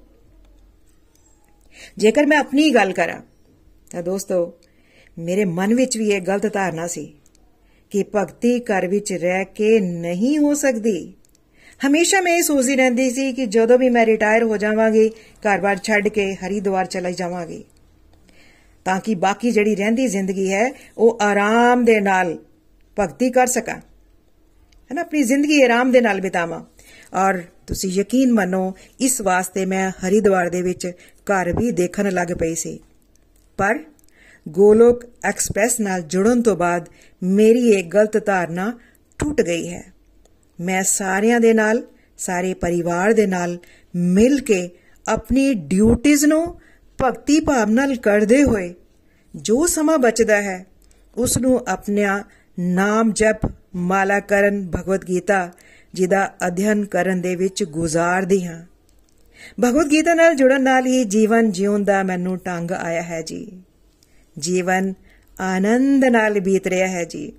[1.98, 3.20] ਜੇਕਰ ਮੈਂ ਆਪਣੀ ਗੱਲ ਕਰਾਂ,
[3.90, 4.52] ਤਾਂ ਦੋਸਤੋ,
[5.18, 7.14] ਮੇਰੇ ਮਨ ਵਿੱਚ ਵੀ ਇਹ ਗਲਤ ਧਾਰਨਾ ਸੀ
[7.90, 11.14] ਕਿ ਭਗਤੀ ਘਰ ਵਿੱਚ ਰਹਿ ਕੇ ਨਹੀਂ ਹੋ ਸਕਦੀ।
[11.86, 16.08] ਹਮੇਸ਼ਾ ਮੈਂ ਇਹ ਸੋਚਦੀ ਰਹਿੰਦੀ ਸੀ ਕਿ ਜਦੋਂ ਵੀ ਮੈਂ ਰਿਟਾਇਰ ਹੋ ਜਾਵਾਂਗੀ, ਘਰ-ਬਾਰ ਛੱਡ
[16.08, 17.64] ਕੇ ਹਰੀਦੁਆਰ ਚਲਾ ਜਾਵਾਂਗੀ।
[18.84, 22.38] ਤਾਂ ਕਿ ਬਾਕੀ ਜਿਹੜੀ ਰਹਿੰਦੀ ਜ਼ਿੰਦਗੀ ਹੈ, ਉਹ ਆਰਾਮ ਦੇ ਨਾਲ
[22.98, 26.60] ਭਗਤੀ ਕਰ ਸਕਾਂ। ਹੈ ਨਾ ਆਪਣੀ ਜ਼ਿੰਦਗੀ ਆਰਾਮ ਦੇ ਨਾਲ ਬਿਤਾਵਾਂ।
[27.14, 32.54] ਔਰ ਤੁਸੀਂ ਯਕੀਨ ਮੰਨੋ, ਇਸ ਵਾਸਤੇ ਮੈਂ ਹਰੀਦਵਾਰ ਦੇ ਵਿੱਚ ਘਰ ਵੀ ਦੇਖਣ ਲੱਗ ਪਈ
[32.54, 32.80] ਸੀ।
[33.56, 33.78] ਪਰ
[34.48, 36.88] ਗੋਲੋਕ ਐਕਸਪ੍ਰੈਸ ਨਾਲ ਜੁੜਨ ਤੋਂ ਬਾਅਦ
[37.22, 38.72] ਮੇਰੀ ਇਹ ਗਲਤ ਧਾਰਨਾ
[39.18, 39.92] ਟੁੱਟ ਗਈ ਹੈ।
[40.60, 41.82] ਮੈਂ ਸਾਰਿਆਂ ਦੇ ਨਾਲ,
[42.18, 43.58] ਸਾਰੇ ਪਰਿਵਾਰ ਦੇ ਨਾਲ
[43.96, 44.70] ਮਿਲ ਕੇ
[45.08, 46.60] ਆਪਣੀ ਡਿਊਟੀਆਂ ਨੂੰ
[47.02, 48.74] ਭਗਤੀ ਭਾਵ ਨਾਲ ਕਰਦੇ ਹੋਏ
[49.36, 50.66] ਜੋ ਸਮਾਂ ਬਚਦਾ ਹੈ
[51.16, 52.24] ਉਸ ਨੂੰ ਆਪਣਾ
[52.60, 55.52] ਨਾਮ ਜਪ ਮਾਲਾ ਕਰਨ ਭਗਵਦ ਗੀਤਾ
[55.94, 58.64] ਜਿਹਦਾ ਅਧਿਐਨ ਕਰਨ ਦੇ ਵਿੱਚ ਗੁਜ਼ਾਰਦੀ ਹਾਂ।
[59.64, 63.52] ਭਗਵਦ ਗੀਤਾ ਨਾਲ ਜੁੜਨ ਨਾਲ ਹੀ ਜੀਵਨ ਜਿਉਣ ਦਾ ਮੈਨੂੰ ਟੰਗ ਆਇਆ ਹੈ ਜੀ।
[64.38, 64.94] ਜੀਵਨ
[65.40, 67.32] ਆਨੰਦ ਨਾਲ ਬੀਤ ਰਿਹਾ ਹੈ ਜੀ।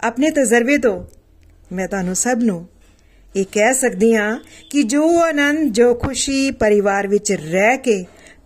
[0.00, 1.04] ਆਪਣੇ ਤਜਰਬੇ ਤੋਂ
[1.72, 2.68] ਮੈਂ ਤੁਹਾਨੂੰ ਸਭ ਨੂੰ
[3.36, 4.38] ਇਹ ਕਹਿ ਸਕਦੀ ਹਾਂ
[4.70, 8.04] ਕਿ ਜੋ ਆਨੰਦ, ਜੋ ਖੁਸ਼ੀ ਪਰਿਵਾਰ ਵਿੱਚ ਰਹਿ ਕੇ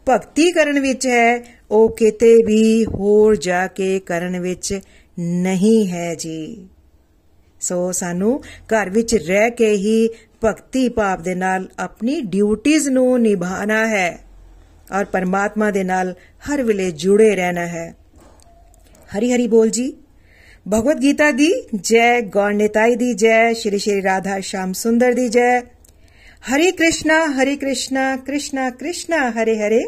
[0.09, 4.81] ਭਗਤੀ ਕਰਨ ਵਿੱਚ ਹੈ, ਉਹ ਕਿਤੇ ਵੀ ਹੋਰ ਜਾ ਕੇ ਕਰਨ ਵਿੱਚ
[5.19, 6.69] ਨਹੀਂ ਹੈ ਜੀ।
[7.61, 10.09] ਸੋ ਸਾਨੂੰ ਘਰ ਵਿੱਚ ਰਹਿ ਕੇ ਹੀ
[10.45, 14.19] ਭਗਤੀ ਭਾਵ ਦੇ ਨਾਲ ਆਪਣੀ ਡਿਊਟੀਆਂ ਨੂੰ ਨਿਭਾਣਾ ਹੈ
[14.99, 16.15] ਔਰ ਪਰਮਾਤਮਾ ਦੇ ਨਾਲ
[16.49, 17.97] ਹਰ ਵੇਲੇ ਜੁੜੇ ਰਹਿਣਾ ਹੈ।
[19.19, 19.93] ਹਰੀ ਹਰੀ ਬੋਲ ਜੀ।
[20.73, 25.61] ਭਗਵਦ ਗੀਤਾ ਦੀ ਜੈ, ਗੌਰ ਨਿਤਾਈ ਦੀ ਜੈ, ਸ਼੍ਰੀ ਸ਼੍ਰੀ ਰਾਧਾ ਸ਼ਾਮ ਸੁੰਦਰ ਦੀ ਜੈ।
[26.55, 29.85] ਹਰੇ ਕ੍ਰਿਸ਼ਨਾ ਹਰੇ ਕ੍ਰਿਸ਼ਨਾ ਕ੍ਰਿਸ਼ਨਾ ਕ੍ਰਿਸ਼ਨਾ, ਹਰੇ ਹਰੇ।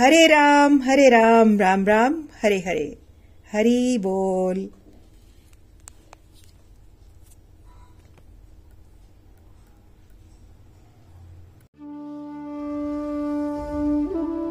[0.00, 2.96] ਹਰੇ ਰਾਮ ਹਰੇ ਰਾਮ ਰਾਮ ਰਾਮ, ਹਰੇ ਹਰੇ।
[3.56, 4.68] ਹਰੀ ਬੋਲ।